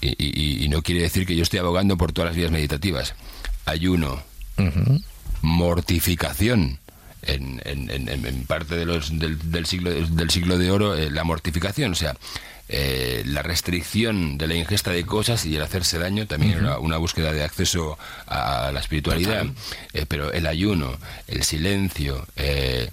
[0.00, 3.14] y, y- y no quiere decir que yo esté abogando por todas las vías meditativas.
[3.64, 4.22] Ayuno,
[5.42, 6.78] mortificación.
[7.22, 10.94] En, en- en- en- en parte de los, del, del siglo, del siglo de oro,
[10.94, 11.90] eh, la mortificación.
[11.92, 12.14] O sea,
[12.68, 16.96] eh, la restricción de la ingesta de cosas y el hacerse daño también era una
[16.96, 17.96] búsqueda de acceso
[18.26, 19.46] a la espiritualidad,
[19.92, 20.96] eh, pero el ayuno,
[21.28, 22.90] el silencio, eh,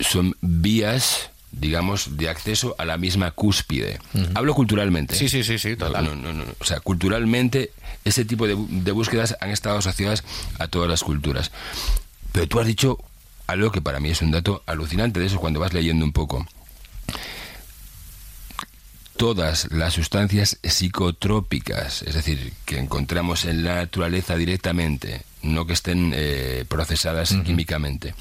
[0.00, 3.98] son vías digamos, de acceso a la misma cúspide.
[4.34, 5.16] Hablo culturalmente.
[5.16, 6.04] Sí, sí, sí, sí, total.
[6.04, 7.72] No, no, no, O sea, culturalmente
[8.04, 10.22] ese tipo de, de búsquedas han estado asociadas
[10.60, 11.50] a todas las culturas.
[12.30, 12.98] Pero tú has dicho
[13.48, 16.46] algo que para mí es un dato alucinante de eso cuando vas leyendo un poco.
[19.20, 26.12] Todas las sustancias psicotrópicas, es decir, que encontramos en la naturaleza directamente, no que estén
[26.16, 28.14] eh, procesadas químicamente,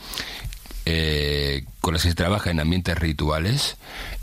[0.86, 3.78] eh, con las que se trabaja en ambientes rituales,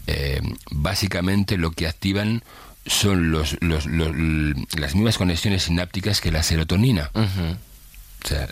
[0.07, 2.45] eh, básicamente lo que activan
[2.85, 4.14] son los, los- los-
[4.79, 7.11] las mismas conexiones sinápticas que la serotonina.
[8.22, 8.49] O sea,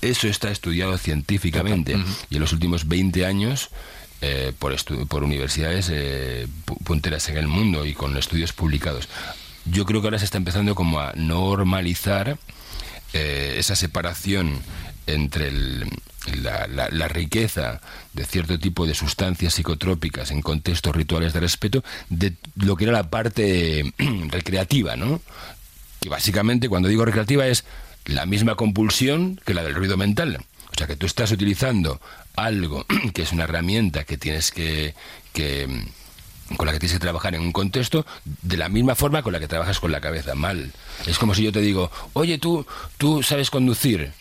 [0.00, 1.96] eso está estudiado científicamente.
[2.30, 3.68] Y en los últimos 20 años
[4.22, 4.74] eh, por,
[5.08, 9.08] por universidades eh, pu- punteras en el mundo y con estudios publicados.
[9.66, 12.38] Yo creo que ahora se está empezando como a normalizar
[13.12, 14.58] eh, esa separación
[15.06, 15.84] entre el-
[16.42, 17.80] la riqueza
[18.12, 22.92] de cierto tipo de sustancias psicotrópicas en contextos rituales de respeto de lo que era
[22.92, 23.92] la parte
[24.28, 25.20] recreativa, ¿no?
[26.00, 27.64] que básicamente cuando digo recreativa es
[28.06, 30.44] la misma compulsión que la del ruido mental.
[30.70, 32.00] O sea que tú estás utilizando
[32.36, 34.94] algo que es una herramienta que tienes que,
[35.32, 39.22] que mm, con la que tienes que trabajar en un contexto de la misma forma
[39.22, 40.72] con la que trabajas con la cabeza, mal.
[41.06, 42.66] Es como si yo te digo, oye, tú,
[42.98, 44.12] tú sabes conducir.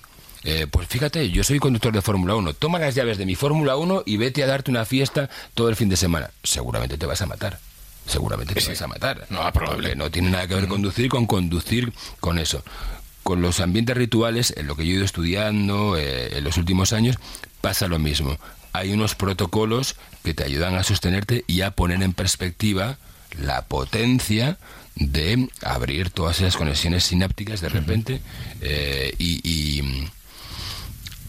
[0.43, 2.53] Eh, pues fíjate, yo soy conductor de Fórmula 1.
[2.55, 5.75] Toma las llaves de mi Fórmula 1 y vete a darte una fiesta todo el
[5.75, 6.31] fin de semana.
[6.43, 7.59] Seguramente te vas a matar.
[8.07, 9.27] Seguramente te vas a matar.
[9.29, 9.89] No, probable.
[9.89, 12.63] Porque no tiene nada que ver conducir con conducir con eso.
[13.21, 16.91] Con los ambientes rituales, en lo que yo he ido estudiando eh, en los últimos
[16.91, 17.17] años,
[17.61, 18.37] pasa lo mismo.
[18.73, 22.97] Hay unos protocolos que te ayudan a sostenerte y a poner en perspectiva
[23.39, 24.57] la potencia
[24.95, 28.21] de abrir todas esas conexiones sinápticas de repente
[28.61, 30.09] eh, y, y-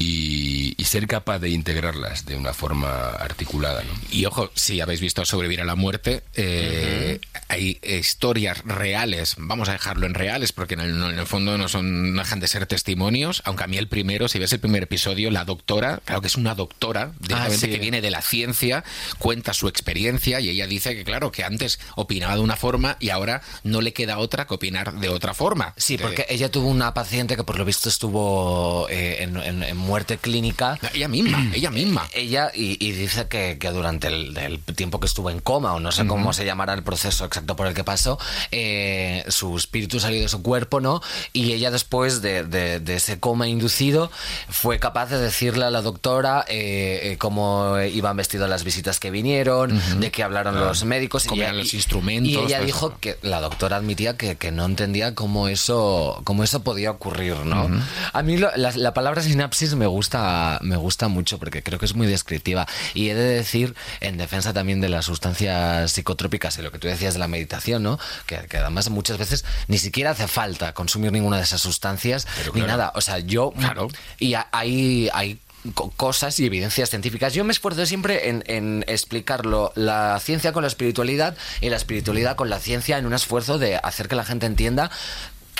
[0.06, 3.82] y- y ser capaz de integrarlas de una forma articulada.
[3.82, 3.90] ¿no?
[4.10, 9.72] Y ojo, si habéis visto Sobrevivir a la muerte, eh, hay historias reales, vamos a
[9.72, 12.66] dejarlo en reales, porque en el, en el fondo no son no dejan de ser
[12.66, 16.26] testimonios, aunque a mí el primero, si ves el primer episodio, la doctora, claro que
[16.26, 17.70] es una doctora, directamente sí.
[17.72, 18.84] que viene de la ciencia,
[19.18, 23.10] cuenta su experiencia y ella dice que claro, que antes opinaba de una forma y
[23.10, 25.74] ahora no le queda otra que opinar de otra forma.
[25.76, 29.62] Sí, Que- porque ella tuvo una paciente que por lo visto estuvo eh, en, en-
[29.62, 30.78] en muerte clínica.
[30.94, 32.08] Ella misma, ella misma.
[32.14, 35.80] Ella, y, y dice que, que durante el, el tiempo que estuvo en coma, o
[35.80, 38.18] no sé cómo se llamará el proceso exacto por el que pasó,
[38.50, 41.02] eh, su espíritu salió de su cuerpo, ¿no?
[41.34, 44.10] Y ella después de, de- de ese coma inducido
[44.48, 49.10] fue capaz de decirle a la doctora eh, eh, cómo iban vestidos las visitas que
[49.10, 51.26] vinieron, de qué hablaron los médicos.
[51.26, 52.96] Eran ella- los instrumentos, Y ella dijo eso.
[53.00, 57.68] que la doctora admitía que, que no entendía cómo eso, cómo eso podía ocurrir, ¿no?
[58.12, 61.86] A mí lo- la, la palabra sinapsis me gusta, me gusta mucho porque creo que
[61.86, 62.68] es muy descriptiva.
[62.94, 66.86] Y he de decir, en defensa también de las sustancias psicotrópicas y lo que tú
[66.86, 67.98] decías de la meditación, ¿no?
[68.26, 72.60] Que, que además muchas veces ni siquiera hace falta consumir ninguna de esas sustancias ni
[72.60, 72.66] claro.
[72.68, 72.92] nada.
[72.94, 73.50] O sea, yo.
[73.58, 73.88] Claro.
[74.20, 75.10] Y hay.
[75.12, 75.38] hay
[75.74, 77.34] co- cosas y evidencias científicas.
[77.34, 82.36] Yo me esfuerzo siempre en, en explicarlo la ciencia con la espiritualidad y la espiritualidad
[82.36, 84.90] con la ciencia en un esfuerzo de hacer que la gente entienda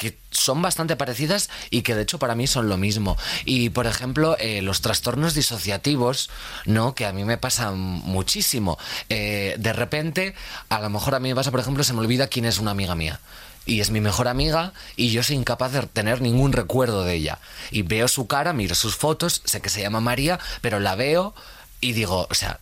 [0.03, 3.17] que son bastante parecidas y que de hecho para mí son lo mismo.
[3.45, 6.29] Y por ejemplo, eh, los trastornos disociativos,
[6.67, 6.97] ¿no?
[6.97, 8.79] Que a mí me pasan muchísimo.
[9.09, 10.35] Eh, de repente,
[10.69, 12.73] a lo mejor a mí me pasa, por ejemplo, se me olvida quién es una
[12.73, 13.21] amiga mía.
[13.65, 17.39] Y es mi mejor amiga y yo soy incapaz de tener ningún recuerdo de ella.
[17.71, 21.33] Y veo su cara, miro sus fotos, sé que se llama María, pero la veo
[21.81, 22.59] y digo, o sea,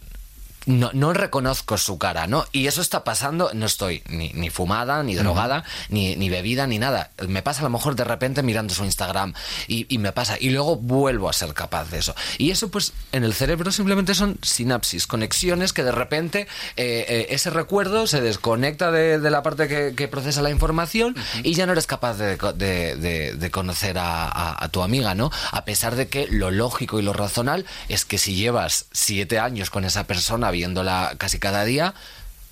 [0.66, 2.44] no, no reconozco su cara, ¿no?
[2.52, 6.78] Y eso está pasando, no estoy ni, ni fumada, ni drogada, ni, ni bebida, ni
[6.78, 7.11] nada.
[7.28, 9.34] Me pasa a lo mejor de repente mirando su Instagram
[9.68, 10.36] y, y me pasa.
[10.38, 12.14] Y luego vuelvo a ser capaz de eso.
[12.38, 16.46] Y eso pues en el cerebro simplemente son sinapsis, conexiones que de repente
[16.76, 21.16] eh, eh, ese recuerdo se desconecta de, de la parte que, que procesa la información
[21.42, 25.14] y ya no eres capaz de, de- de- de conocer a, a- a tu amiga,
[25.14, 25.30] ¿no?
[25.52, 29.70] A pesar de que lo lógico y lo razonal es que si llevas siete años
[29.70, 31.94] con esa persona viéndola casi cada día,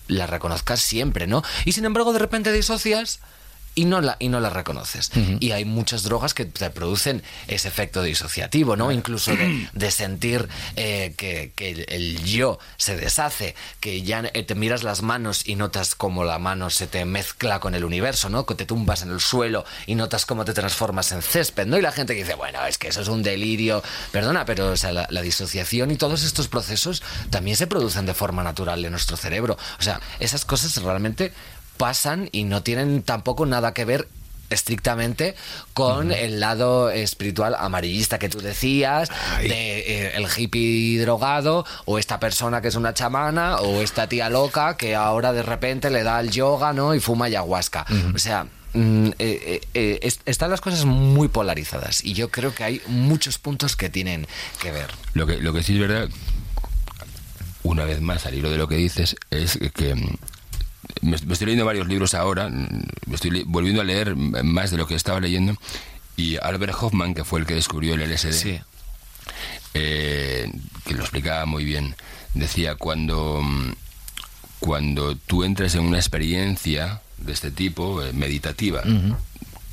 [0.06, 1.42] la reconozcas siempre, ¿no?
[1.64, 3.20] Y sin embargo, de repente disocias
[3.78, 5.12] y no la, y no la reconoces.
[5.38, 8.90] Y hay muchas drogas que te producen ese efecto disociativo, ¿no?
[8.90, 14.42] Incluso de, de sentir eh, que, que el, el yo se deshace, que ya eh,
[14.42, 18.28] te miras las manos y notas como la mano se te mezcla con el universo,
[18.28, 18.46] ¿no?
[18.46, 21.78] Que te tumbas en el suelo y notas cómo te transformas en césped, ¿no?
[21.78, 23.84] Y la gente que dice, bueno, es que eso es un delirio.
[24.10, 27.00] Perdona, pero o sea, la, la disociación y todos estos procesos
[27.30, 29.56] también se producen de forma natural en nuestro cerebro.
[29.78, 31.32] O sea, esas cosas realmente
[31.78, 34.06] pasan y no tienen tampoco nada que ver
[34.50, 35.34] estrictamente
[35.74, 39.10] con el lado espiritual amarillista que tú decías
[39.42, 44.30] de eh, el hippie drogado o esta persona que es una chamana o esta tía
[44.30, 47.84] loca que ahora de repente le da el yoga no y fuma ayahuasca.
[48.14, 52.54] O sea mm, eh, eh, eh, es- están las cosas muy polarizadas y yo creo
[52.54, 54.26] que hay muchos puntos que tienen
[54.62, 54.88] que ver.
[55.12, 56.08] Lo que, lo que sí es verdad,
[57.64, 60.16] una vez más, al hilo de lo que dices, es que mm,
[61.02, 64.94] me, estoy leyendo varios libros ahora, me estoy volviendo a leer más de lo que
[64.94, 65.56] estaba leyendo,
[66.16, 68.60] y Albert Hoffman, que fue el que descubrió el LSD, sí.
[69.74, 70.50] eh,
[70.84, 71.94] que lo explicaba muy bien,
[72.34, 73.42] decía, cuando,
[74.58, 78.82] cuando tú entres en una experiencia de este tipo, eh, meditativa,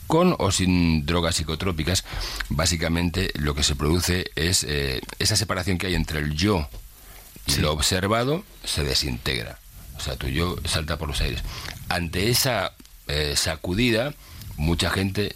[0.07, 2.03] con o sin drogas psicotrópicas,
[2.49, 6.69] básicamente lo que se produce es eh, esa separación que hay entre el yo
[7.47, 9.59] y lo observado se desintegra.
[9.97, 11.43] O sea, tu yo salta por los aires.
[11.89, 12.73] Ante esa
[13.07, 14.13] eh, sacudida,
[14.57, 15.33] mucha gente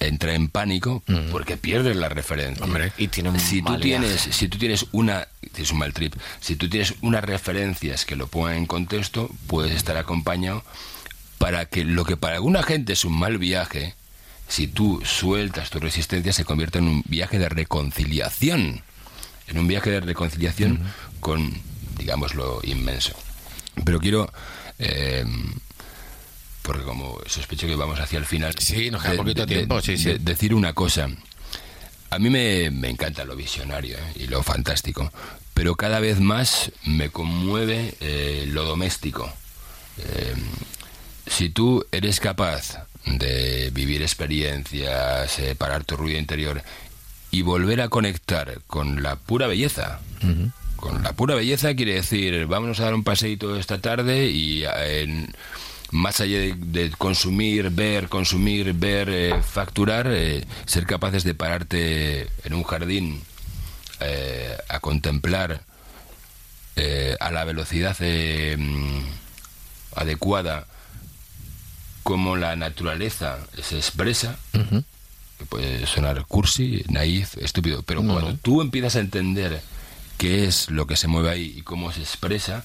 [0.00, 2.64] entra en pánico porque pierde la referencia.
[2.64, 2.92] Hombre.
[2.98, 4.32] y tiene un si tú tienes viaje.
[4.32, 8.26] si tú tienes una tienes un mal trip si tú tienes unas referencias que lo
[8.26, 10.62] pongan en contexto puedes estar acompañado
[11.38, 13.94] para que lo que para alguna gente es un mal viaje
[14.48, 18.82] si tú sueltas tu resistencia se convierta en un viaje de reconciliación
[19.46, 20.80] en un viaje de reconciliación
[21.20, 21.54] con
[21.96, 23.14] digamos lo inmenso
[23.84, 24.30] pero quiero
[24.78, 25.24] eh,
[26.62, 30.04] porque como sospecho que vamos hacia el final Sí, nos queda poquito tiempo, sí, sí.
[30.12, 31.08] de- decir una cosa
[32.10, 34.12] a mí me, me encanta lo visionario ¿eh?
[34.16, 35.12] y lo fantástico,
[35.54, 39.30] pero cada vez más me conmueve eh, lo doméstico.
[39.98, 40.34] Eh,
[41.26, 46.62] si tú eres capaz de vivir experiencias, eh, parar tu ruido interior
[47.32, 49.98] y volver a conectar con la pura belleza,
[50.76, 55.02] con la pura belleza quiere decir, vámonos a dar un paseíto esta tarde y eh,
[55.02, 55.34] en-
[55.92, 62.28] más allá de, de consumir, ver, consumir, ver, eh, facturar, eh, ser capaces de pararte
[62.44, 63.22] en un jardín
[64.00, 65.62] eh, a contemplar
[67.20, 69.00] a la velocidad mm,
[69.94, 70.66] adecuada
[72.02, 78.96] cómo la naturaleza se expresa, que puede sonar cursi, naif, estúpido, pero cuando tú empiezas
[78.96, 79.62] a entender
[80.18, 82.64] qué es lo que se mueve ahí y cómo se expresa,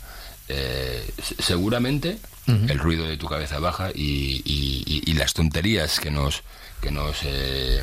[0.50, 6.00] eh, se- seguramente el ruido de tu cabeza baja y, y- y- y las tonterías
[6.00, 6.44] que nos
[6.82, 7.82] que nos eh,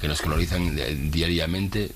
[0.00, 1.92] que nos colorizan eh, diariamente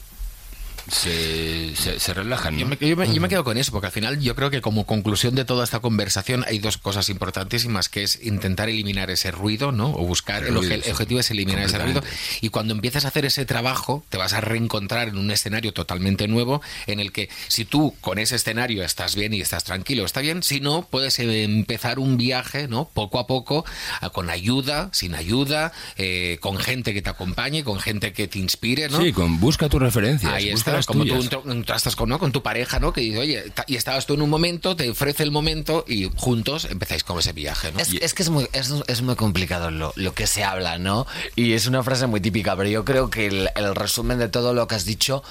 [0.91, 2.57] se, se, se relajan.
[2.59, 4.61] Yo me, yo me- yo me quedo con eso, porque al final yo creo que
[4.61, 9.31] como conclusión de toda esta conversación hay dos cosas importantísimas, que es intentar eliminar ese
[9.31, 9.91] ruido, ¿no?
[9.91, 12.03] O buscar, El objetivo es eliminar ese ruido.
[12.41, 16.29] Y cuando empiezas a hacer ese trabajo, te vas a reencontrar en un escenario totalmente
[16.29, 20.21] nuevo, en el que si tú con ese escenario estás bien y estás tranquilo, está
[20.21, 22.89] bien, si no, puedes eh, empezar un viaje, ¿no?
[22.93, 23.65] Poco a poco,
[24.13, 28.89] con ayuda, sin ayuda, eh, con gente que te acompañe, con gente que te inspire,
[28.89, 29.01] ¿no?
[29.01, 30.33] Sí, con busca tus referencias.
[30.33, 31.41] Ahí busca está, como tú tuyas.
[31.47, 32.19] entrastas con, ¿no?
[32.19, 32.93] con tu pareja, ¿no?
[32.93, 36.67] Que dice, oye, y estabas tú en un momento, te ofrece el momento y juntos
[36.67, 37.81] empezáis con ese viaje, ¿no?
[37.81, 41.07] Es, es que es muy, es, es muy complicado lo, lo que se habla, ¿no?
[41.37, 44.55] Y es una frase muy típica, pero yo creo que el, el resumen de todo
[44.55, 45.23] lo que has dicho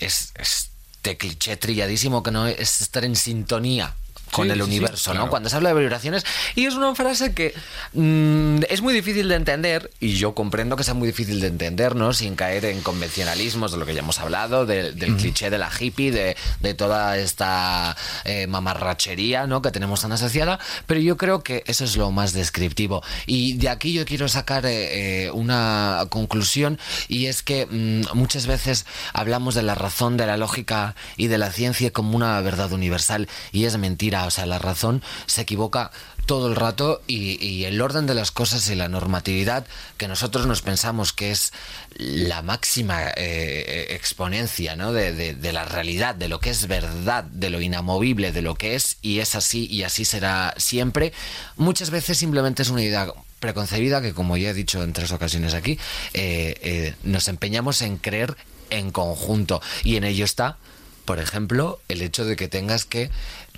[0.00, 3.94] es este cliché trilladísimo que no es estar en sintonía
[4.32, 5.28] con Sí, el sí, universo, ¿no?
[5.28, 6.24] Cuando se habla de vibraciones.
[6.56, 7.54] Y es una frase que
[7.92, 11.94] mm, es muy difícil de entender, y yo comprendo que sea muy difícil de entender,
[11.94, 12.12] ¿no?
[12.14, 15.70] Sin caer en convencionalismos de lo que ya hemos hablado, de- del cliché de la
[15.78, 19.60] hippie, de, de toda esta eh, mamarrachería, ¿no?
[19.62, 20.58] Que tenemos tan asociada.
[20.86, 23.02] Pero yo creo que eso es lo más descriptivo.
[23.26, 26.78] Y de aquí yo quiero sacar eh, eh, una conclusión,
[27.08, 31.36] y es que mm, muchas veces hablamos de la razón, de la lógica y de
[31.38, 34.21] la ciencia como una verdad universal, y es mentira.
[34.26, 35.90] O sea, la razón se equivoca
[36.26, 39.66] todo el rato y, el orden de las cosas y la normatividad
[39.96, 41.52] que nosotros nos pensamos que es
[41.96, 44.92] la máxima eh, exponencia ¿no?
[44.92, 48.98] de la realidad, de lo que es verdad, de lo inamovible, de lo que es
[49.02, 51.12] y es así y así será siempre,
[51.56, 55.54] muchas veces simplemente es una idea preconcebida que como ya he dicho en tres ocasiones
[55.54, 55.78] aquí,
[56.14, 58.36] eh, eh, nos empeñamos en creer
[58.70, 60.56] en conjunto y en ello está
[61.04, 63.10] por ejemplo, el hecho de que tengas que,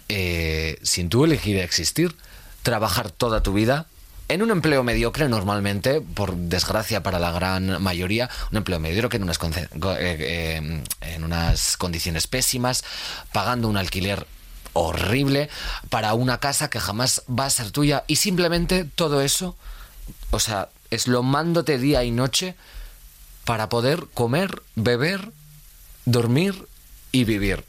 [0.08, 2.14] eh, sin tú elegir existir,
[2.62, 3.86] trabajar toda tu vida
[4.28, 9.22] en un empleo mediocre normalmente, por desgracia para la gran mayoría, un empleo mediocre en
[9.22, 12.84] unas, eh, eh, unas condiciones pésimas,
[13.32, 14.26] pagando un alquiler
[14.72, 15.50] horrible
[15.90, 19.56] para una casa que jamás va a ser tuya y simplemente todo eso,
[20.30, 22.56] o sea, eslomándote día y noche
[23.44, 25.32] para poder comer, beber,
[26.06, 26.66] dormir
[27.12, 27.64] y vivir.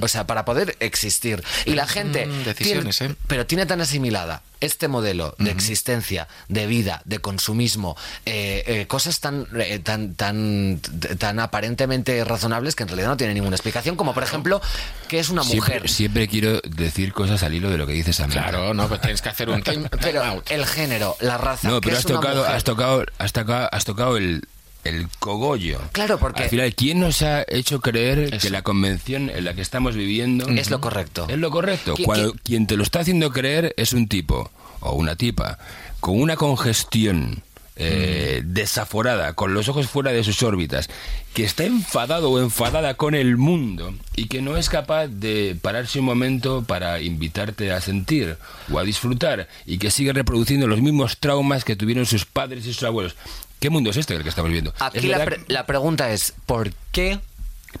[0.00, 1.42] O sea, para poder existir.
[1.64, 2.26] Y la gente...
[2.26, 3.16] Mm, decisiones, tiene- ¿eh?
[3.26, 9.20] Pero tiene tan asimilada este modelo de existencia, de vida, de consumismo, eh, eh, cosas
[9.20, 10.80] tan, eh, tan, tan,
[11.18, 14.62] tan aparentemente razonables que en realidad no tienen ninguna explicación, como por ejemplo,
[15.08, 15.90] que es una Siempre, mujer.
[15.90, 18.42] siempre quiero decir cosas al hilo de lo que dices Samantha.
[18.48, 20.50] Claro, no, pues tienes que hacer un time, time Pero out.
[20.50, 21.68] el género, la raza.
[21.68, 22.54] No, ¿qué pero es has una tocado, mujer?
[22.56, 24.48] has tocado, has tocado, has tocado el,
[24.84, 25.80] el cogollo.
[25.92, 28.38] Claro, porque- Al final, ¿quién nos ha hecho creer Eso.
[28.38, 31.26] que la convención en la que estamos viviendo Es lo correcto.
[31.28, 31.94] es lo correcto?
[31.96, 35.58] ¿Qui- Cuando qui- quien te lo está haciendo creer es un tipo o una tipa
[36.00, 37.42] con una congestión
[37.76, 38.52] eh, Mm.
[38.54, 40.88] desaforada, con los ojos fuera de sus órbitas,
[41.34, 45.98] que está enfadado o enfadada con el mundo y que no es capaz de pararse
[45.98, 48.36] un momento para invitarte a sentir
[48.72, 52.72] o a disfrutar y que sigue reproduciendo los mismos traumas que tuvieron sus padres y
[52.74, 53.16] sus abuelos.
[53.60, 54.74] ¿Qué mundo es este el que estamos viviendo?
[54.78, 57.18] Aquí Es la, verdad pre- la pregunta es, ¿por qué?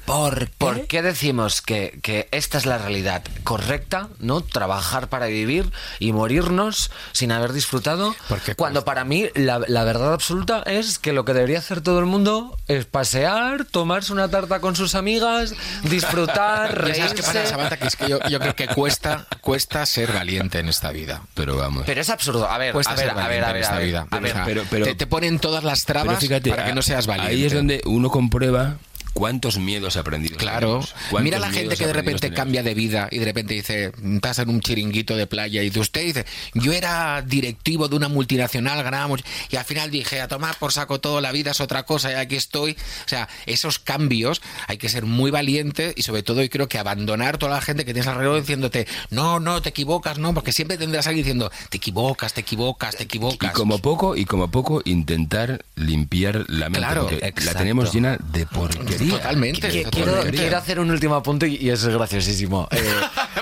[0.04, 0.52] ¿Por qué?
[0.58, 4.40] ¿Por qué decimos que, que esta es la realidad correcta, no?
[4.42, 8.14] Trabajar para vivir y morirnos sin haber disfrutado.
[8.28, 11.98] Porque cuando para mí la, la verdad absoluta es que lo que debería hacer todo
[12.00, 17.32] el mundo es pasear, tomarse una tarta con sus amigas, disfrutar, ¿Y ¿Sabes qué pasa,
[17.32, 17.50] reírse.
[17.50, 17.76] Samantha?
[17.76, 21.22] Que es que yo, yo creo que cuesta, cuesta ser valiente en esta vida.
[21.34, 21.84] Pero vamos.
[21.86, 22.48] Pero es absurdo.
[22.48, 23.86] A ver, Cuesta a ver, ser a ver, valiente a en ver, esta a ver,
[23.86, 24.06] vida.
[24.10, 24.30] a ver.
[24.30, 27.06] O sea, pero- pero- te, te ponen todas las trabas fíjate, para que no seas
[27.06, 27.32] valiente.
[27.32, 28.76] Ahí es donde uno comprueba
[29.14, 30.36] cuántos miedos aprendidos.
[30.36, 30.80] Claro.
[31.22, 32.36] Mira la gente que de repente tenemos.
[32.36, 35.80] cambia de vida y de repente dice, estás en un chiringuito de playa y dice,
[35.80, 40.56] usted dice, yo era directivo de una multinacional, ganábamos, y al final dije, a tomar
[40.58, 42.72] por saco todo, la vida es otra cosa y aquí estoy.
[42.72, 46.78] O sea, esos cambios hay que ser muy valiente y sobre todo yo creo que
[46.78, 50.76] abandonar toda la gente que tienes alrededor diciéndote, no, no, te equivocas, no, porque siempre
[50.76, 53.52] tendrás alguien diciendo, te equivocas, te equivocas, te Y equivocas.
[53.52, 56.78] como poco, y como poco intentar limpiar la mente.
[56.80, 59.03] Claro, la tenemos llena de porquería.
[59.10, 59.68] Totalmente.
[59.68, 62.68] Que- Esa Quiero, hacer un último apunte y es graciosísimo.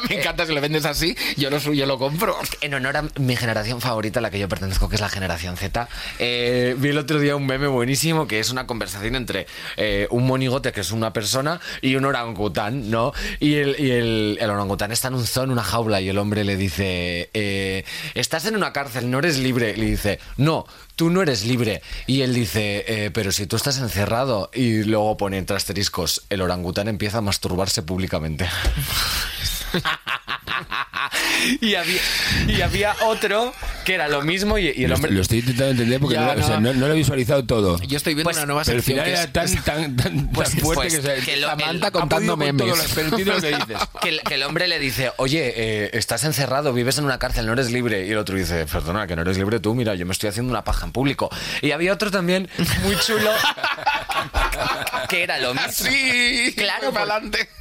[0.02, 2.36] Eh, Me encanta si lo vendes así, yo lo suyo lo compro.
[2.60, 5.56] En honor a mi generación favorita, a la que yo pertenezco, que es la generación
[5.56, 5.88] Z,
[6.18, 9.46] eh, vi el otro día un meme buenísimo que es una conversación entre
[9.76, 13.12] eh, un monigote, que es una persona, y un orangután, ¿no?
[13.38, 16.18] Y el, y el, el orangután está en un zoo, en una jaula, y el
[16.18, 17.84] hombre le dice, eh,
[18.14, 19.76] estás en una cárcel, no eres libre.
[19.76, 21.82] Le dice, no, tú no eres libre.
[22.06, 26.40] Y él dice, "Eh, pero si tú estás encerrado, y luego pone entre asteriscos, el
[26.42, 28.48] orangután empieza a masturbarse públicamente.
[31.60, 32.00] y, había,
[32.48, 33.52] y había otro
[33.84, 35.10] que era lo mismo y, y el Lo, hombre...
[35.12, 36.72] lo estoy intentando entender porque Ya, no, o sea, no.
[36.72, 37.78] no- no lo he visualizado todo.
[37.82, 39.96] Yo estoy viendo Pues, una nueva Pero al sección final que era es- tan, tan,
[39.96, 42.78] tan, Pues- tan fuerte pues, que, se, que lo- Samantha el- contando con memes.
[42.82, 43.78] sentido que dices.
[44.00, 47.46] Que el, que el hombre le dice, oye, eh, estás encerrado, vives en una cárcel,
[47.46, 48.06] no eres libre.
[48.06, 50.50] Y el otro dice, perdona, que no eres libre tú, mira, yo me estoy haciendo
[50.50, 51.28] una paja en público.
[51.60, 52.48] Y había otro también
[52.84, 53.30] muy chulo
[55.08, 55.70] que era lo mismo.
[55.72, 57.02] Sí, Claro, por-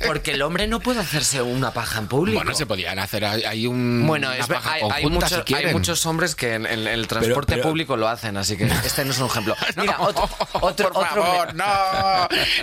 [0.07, 2.37] porque el hombre no puede hacerse una paja en público.
[2.39, 5.41] Bueno, se podían hacer ahí hay un Bueno, es paja hay, hay conjunta, mucho- si
[5.43, 5.67] quieren.
[5.67, 9.05] hay muchos hombres que en, en el transporte pero- público lo hacen, así que este
[9.05, 9.55] no es un ejemplo.
[9.75, 11.65] Mira, otro, otro, Por otro, favor, no,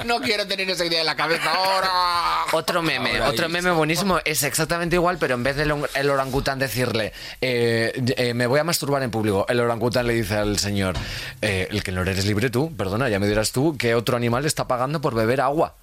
[0.05, 1.91] no quiero tener esa idea en la cabeza ahora.
[2.53, 6.59] otro meme, Ahora otro meme buenísimo, es exactamente igual, pero en vez del el orangután
[6.59, 10.97] decirle, eh, eh, me voy a masturbar en público, el orangután le dice al señor,
[11.43, 14.45] eh, el que no eres libre tú, perdona, ya me dirás tú, que otro animal
[14.47, 15.75] está pagando por beber agua.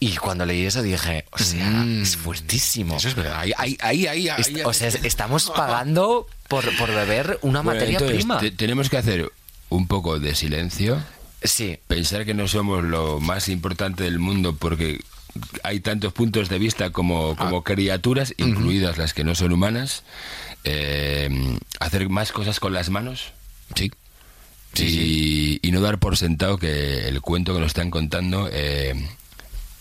[0.00, 2.96] Y cuando leí eso dije, o sea, es fuertísimo.
[2.96, 3.38] Eso es verdad.
[3.40, 7.60] Ahí, ahí, ahí, ahí, ahí- Est- o sea, es- estamos pagando por, por beber una
[7.62, 8.38] Bueno, materia entonces, prima.
[8.38, 9.32] te- tenemos que hacer
[9.70, 11.02] un poco de silencio,
[11.42, 15.00] Sí, pensar que no somos lo más importante del mundo porque
[15.62, 17.62] hay tantos puntos de vista como, como Ah.
[17.64, 20.04] criaturas, incluidas las que no son humanas,
[20.64, 23.32] eh, hacer más cosas con las manos.
[23.74, 23.90] Sí.
[24.76, 28.94] y, y no dar por sentado que el cuento que nos están contando eh,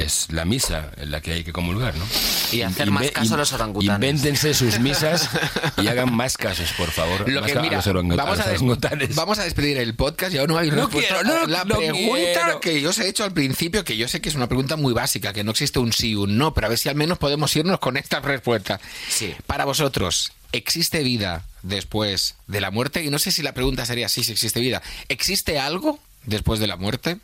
[0.03, 2.05] es la misa en la que hay que comulgar, ¿no?
[2.51, 3.95] Y hacer más caso a los orangutanes.
[3.95, 5.29] Invéntense sus misas
[5.81, 7.27] y hagan más casos, por favor.
[7.29, 7.85] Lo que a mira, los
[8.15, 9.15] vamos a, los des- orangutanes.
[9.15, 11.77] vamos a despedir el podcast y aún no hay No respuesta quiero, no, la no
[11.77, 12.59] pregunta quiero.
[12.59, 14.93] que yo os he hecho al principio, que yo sé que es una pregunta muy
[14.93, 17.17] básica, que no existe un sí o un no, pero a ver si al menos
[17.17, 18.79] podemos irnos con esta respuesta.
[19.09, 19.33] Sí.
[19.47, 23.03] Para vosotros, ¿existe vida después de la muerte?
[23.03, 24.81] Y no sé si la pregunta sería sí, si existe vida.
[25.09, 27.17] ¿Existe algo después de la muerte?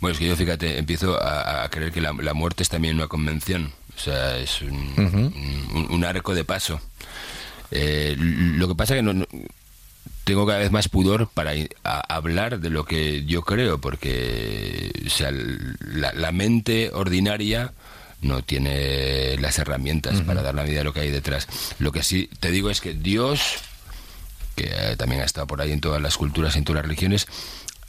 [0.00, 2.96] Bueno, es que yo, fíjate, empiezo a, a creer que la, la muerte es también
[2.96, 3.72] una convención.
[3.96, 4.94] O sea, es un,
[5.74, 6.80] un- un arco de paso.
[7.70, 9.26] Eh, lo que pasa que no, no-
[10.24, 11.52] tengo cada vez más pudor para
[11.84, 17.72] a- hablar de lo que yo creo, porque o sea, la mente ordinaria
[18.22, 21.46] no tiene las herramientas para dar la vida a lo que hay detrás.
[21.78, 23.40] Lo que sí te digo es que Dios,
[24.56, 27.26] que eh, también ha estado por ahí en todas las culturas, en todas las religiones,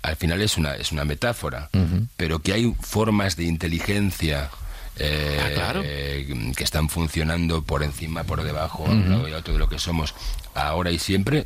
[0.02, 1.70] al final es una, es una metáfora,
[2.18, 4.50] pero que hay formas de inteligencia
[4.98, 5.82] eh, Ah, claro.
[5.86, 9.70] eh, que están funcionando por encima, por debajo, a un lado y otro de lo
[9.70, 10.14] que somos
[10.54, 11.46] ahora y siempre,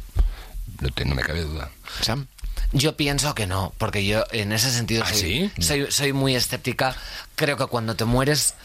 [0.82, 1.70] no, te- no me cabe duda.
[2.02, 2.28] Sam.
[2.72, 5.62] Yo pienso que no, porque yo en ese sentido ¿Ah, soy, sí?
[5.62, 6.96] soy, soy muy escéptica.
[7.36, 8.56] Creo que cuando te mueres,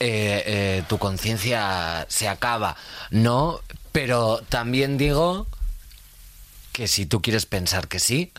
[0.00, 2.76] eh, eh, tu conciencia se acaba,
[3.10, 3.60] ¿no?
[3.92, 5.46] Pero también digo
[6.72, 8.32] que si tú quieres pensar que sí,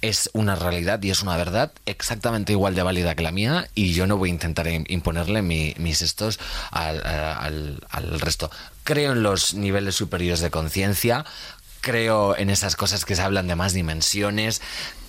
[0.00, 3.92] es una realidad y es una verdad exactamente igual de válida que la mía y
[3.94, 6.38] yo no voy a intentar im- imponerle mi- mis estos
[6.70, 8.50] al, al- al resto.
[8.84, 11.24] Creo en los niveles superiores de conciencia,
[11.80, 14.60] creo en esas cosas que se hablan de más dimensiones,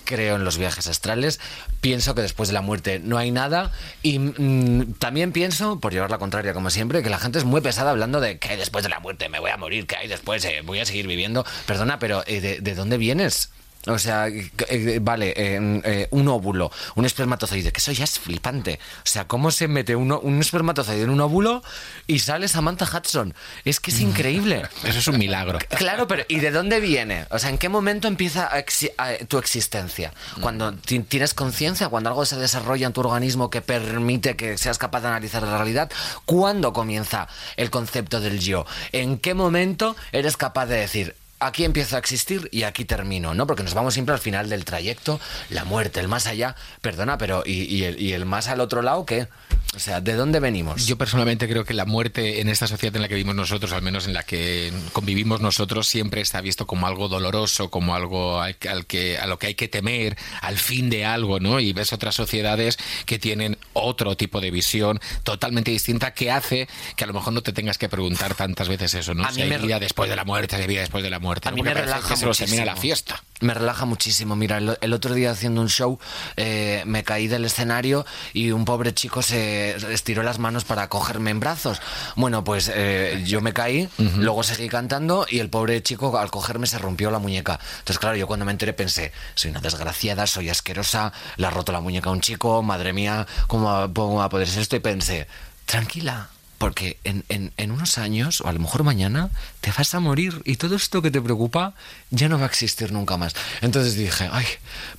[0.04, 1.38] creo en los viajes astrales,
[1.80, 3.70] pienso que después de la muerte no hay nada
[4.02, 7.60] y mm, también pienso, por llevar la contraria como siempre, que la gente es muy
[7.60, 10.44] pesada hablando de que después de la muerte, me voy a morir, que hay después,
[10.46, 11.46] eh, voy a seguir viviendo.
[11.66, 13.50] Perdona, pero eh, ¿de, de dónde vienes?
[13.86, 18.18] O sea, eh, eh, vale, eh, eh, un óvulo, un espermatozoide, que eso ya es
[18.18, 18.78] flipante.
[18.98, 21.62] O sea, ¿cómo se mete uno, un espermatozoide en un óvulo
[22.06, 23.34] y sale Samantha Hudson?
[23.64, 24.62] Es que es increíble.
[24.84, 25.58] Eso es un milagro.
[25.78, 27.24] Claro, pero ¿y de dónde viene?
[27.30, 30.12] O sea, ¿en qué momento empieza a exi- a- tu existencia?
[30.42, 34.76] Cuando ti- tienes conciencia, cuando algo se desarrolla en tu organismo que permite que seas
[34.76, 35.90] capaz de analizar la realidad,
[36.26, 38.66] ¿cuándo comienza el concepto del yo?
[38.92, 43.46] ¿En qué momento eres capaz de decir, aquí empiezo a existir y aquí termino, ¿no?
[43.46, 45.20] Porque nos vamos siempre al final del trayecto,
[45.50, 46.54] la muerte, el más allá.
[46.80, 49.28] Perdona, pero ¿y, y el, y el más al otro lado qué?
[49.76, 50.86] O sea, ¿de dónde venimos?
[50.86, 53.82] Yo personalmente creo que la muerte en esta sociedad en la que vivimos nosotros, al
[53.82, 58.56] menos en la que convivimos nosotros, siempre está visto como algo doloroso, como algo al,
[58.68, 61.60] al que a lo que hay que temer, al fin de algo, ¿no?
[61.60, 67.04] Y ves otras sociedades que tienen otro tipo de visión totalmente distinta que hace que
[67.04, 69.24] a lo mejor no te tengas que preguntar tantas veces eso, ¿no?
[69.24, 71.10] A Si mí hay me- vida después de la muerte, si hay vida después de
[71.10, 71.29] la muerte.
[71.48, 71.56] A ¿no?
[71.56, 73.22] mí me relaja que se termina la fiesta.
[73.40, 74.36] Me relaja muchísimo.
[74.36, 75.98] Mira, el, el otro día haciendo un show
[76.36, 78.04] eh, me caí del escenario
[78.34, 81.80] y un pobre chico se estiró las manos para cogerme en brazos.
[82.16, 86.66] Bueno, pues eh, yo me caí, luego seguí cantando y el pobre chico al cogerme
[86.66, 87.58] se rompió la muñeca.
[87.78, 91.72] Entonces, claro, yo cuando me enteré pensé, soy una desgraciada, soy asquerosa, le ha roto
[91.72, 94.76] la muñeca a un chico, madre mía, ¿cómo va, cómo va a poder ser esto?
[94.76, 95.26] Y pensé,
[95.66, 96.28] tranquila.
[96.58, 99.30] Porque en, en- en unos años, o a lo mejor mañana,
[99.60, 101.74] te vas a morir y todo esto que te preocupa
[102.10, 103.34] ya no va a existir nunca más.
[103.60, 104.46] Entonces dije, ay,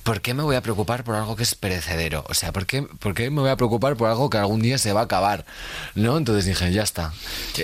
[0.02, 2.24] ¿por qué me voy a preocupar por algo que es perecedero?
[2.28, 4.78] O sea, ¿por qué, por qué me voy a preocupar por algo que algún día
[4.78, 5.44] se va a acabar?
[5.94, 6.16] ¿No?
[6.16, 7.12] Entonces dije, ya está.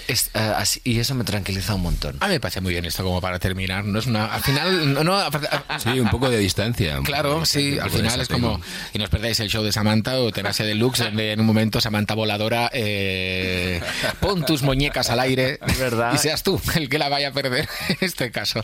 [0.09, 2.17] Es, eh, así- y eso me tranquiliza un montón.
[2.21, 3.85] A mí me parece muy bien esto como para terminar.
[3.85, 4.27] No es una.
[4.27, 5.29] Al final, no, no, a-
[5.69, 6.99] a- Sí, un poco de distancia.
[7.05, 8.61] Claro, de sí, al final es como.
[8.93, 11.81] Y no os perdáis el show de Samantha o Tenacia Deluxe, donde en un momento
[11.81, 13.81] Samantha Voladora eh,
[14.21, 16.13] pon tus muñecas al aire ¿Verdad?
[16.15, 18.63] y seas tú el que la vaya a perder en este caso.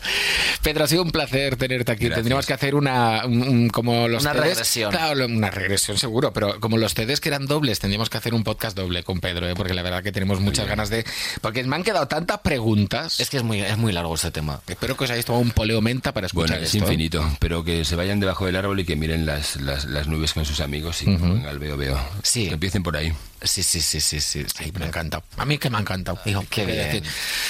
[0.61, 2.05] Pedro, ha sido un placer tenerte aquí.
[2.05, 2.15] Gracias.
[2.17, 3.25] Tendríamos que hacer una.
[3.25, 4.91] un- como los Una regresión.
[4.91, 8.43] Claro, una regresión seguro, pero como los CDs que eran dobles, tendríamos que hacer un
[8.43, 9.53] podcast doble con Pedro, ¿eh?
[9.55, 11.05] porque la verdad que tenemos muchas ganas de.
[11.41, 13.19] Porque me han quedado tantas preguntas.
[13.19, 14.61] Es que es muy, es muy largo este tema.
[14.67, 16.93] Espero que os hayáis tomado un poleo menta para escuchar Bueno, es esto, ¿eh?
[16.93, 20.33] infinito, pero que se vayan debajo del árbol y que miren las, las, las nubes
[20.33, 21.99] con sus amigos y que pongan al veo veo.
[22.23, 22.47] Sí.
[22.47, 23.11] Que empiecen por ahí.
[23.47, 24.43] Sí, sí, sí, sí, sí.
[24.43, 24.63] sí.
[24.63, 25.23] Ay, me ha encantado.
[25.37, 26.19] A mí que me ha encantado.
[26.25, 26.77] Digo, Qué bien.
[26.77, 27.03] decir.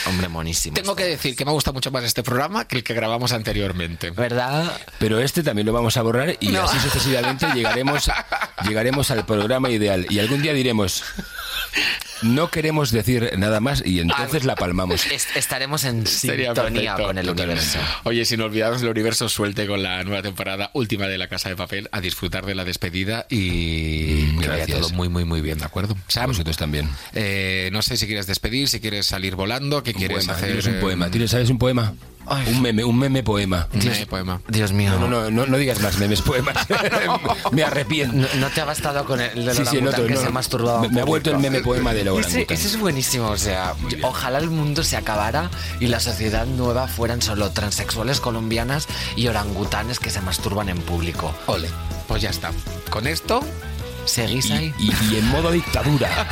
[0.08, 0.76] Hombre, monísimo.
[0.76, 4.12] Tengo que decir que me gusta mucho más este programa que el que grabamos anteriormente.
[4.12, 4.80] ¿Verdad?
[5.00, 8.10] Pero este también lo vamos a borrar y así sucesivamente llegaremos,
[8.68, 10.06] llegaremos al programa ideal.
[10.10, 11.04] Y algún día diremos,
[12.22, 15.05] no queremos decir nada más y entonces la palmamos.
[15.11, 17.07] Est- estaremos en Sería sintonía perfecto.
[17.07, 17.80] con el universo.
[18.03, 21.55] Oye, sin olvidaros, el universo suelte con la nueva temporada última de La Casa de
[21.55, 25.57] Papel a disfrutar de la despedida y Mm, que vaya todo muy, muy, muy bien,
[25.59, 25.95] ¿de acuerdo?
[26.07, 26.89] Sam, vosotros también.
[27.13, 30.47] eh, no sé si quieres despedir, si quieres salir volando, qué Un quieres poema, hacer.
[30.47, 31.09] tienes un eh, poema.
[31.11, 31.93] ¿Tienes, ¿Sabes un poema?
[32.28, 32.54] Ay.
[32.54, 33.68] Un meme, un meme poema.
[33.74, 34.42] un meme poema.
[34.48, 34.92] Dios mío.
[35.00, 36.56] No, no, no, no, no digas más memes poemas.
[37.52, 38.16] Me arrepiento.
[38.16, 40.26] No, no te ha bastado con el, del Sí, sí, el otro, que no, se
[40.26, 40.32] no.
[40.32, 43.38] masturbaba Me, me ha vuelto el meme poema de la Ese, ese es buenísimo, o
[43.38, 45.50] sea, ojalá el mundo se acabara
[45.80, 51.34] y la sociedad nueva fueran solo transexuales colombianas y orangutanes que se masturban en público.
[51.48, 51.70] Ole,
[52.08, 52.52] pues ya está.
[52.90, 53.42] Con esto,
[54.06, 54.74] ¿Seguís ahí?
[54.78, 56.10] Y, y en modo dictadura.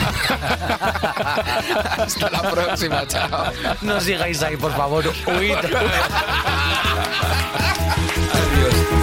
[1.98, 3.52] hasta la próxima, chao.
[3.82, 5.04] No sigáis ahí, por favor.
[5.28, 5.56] Huid.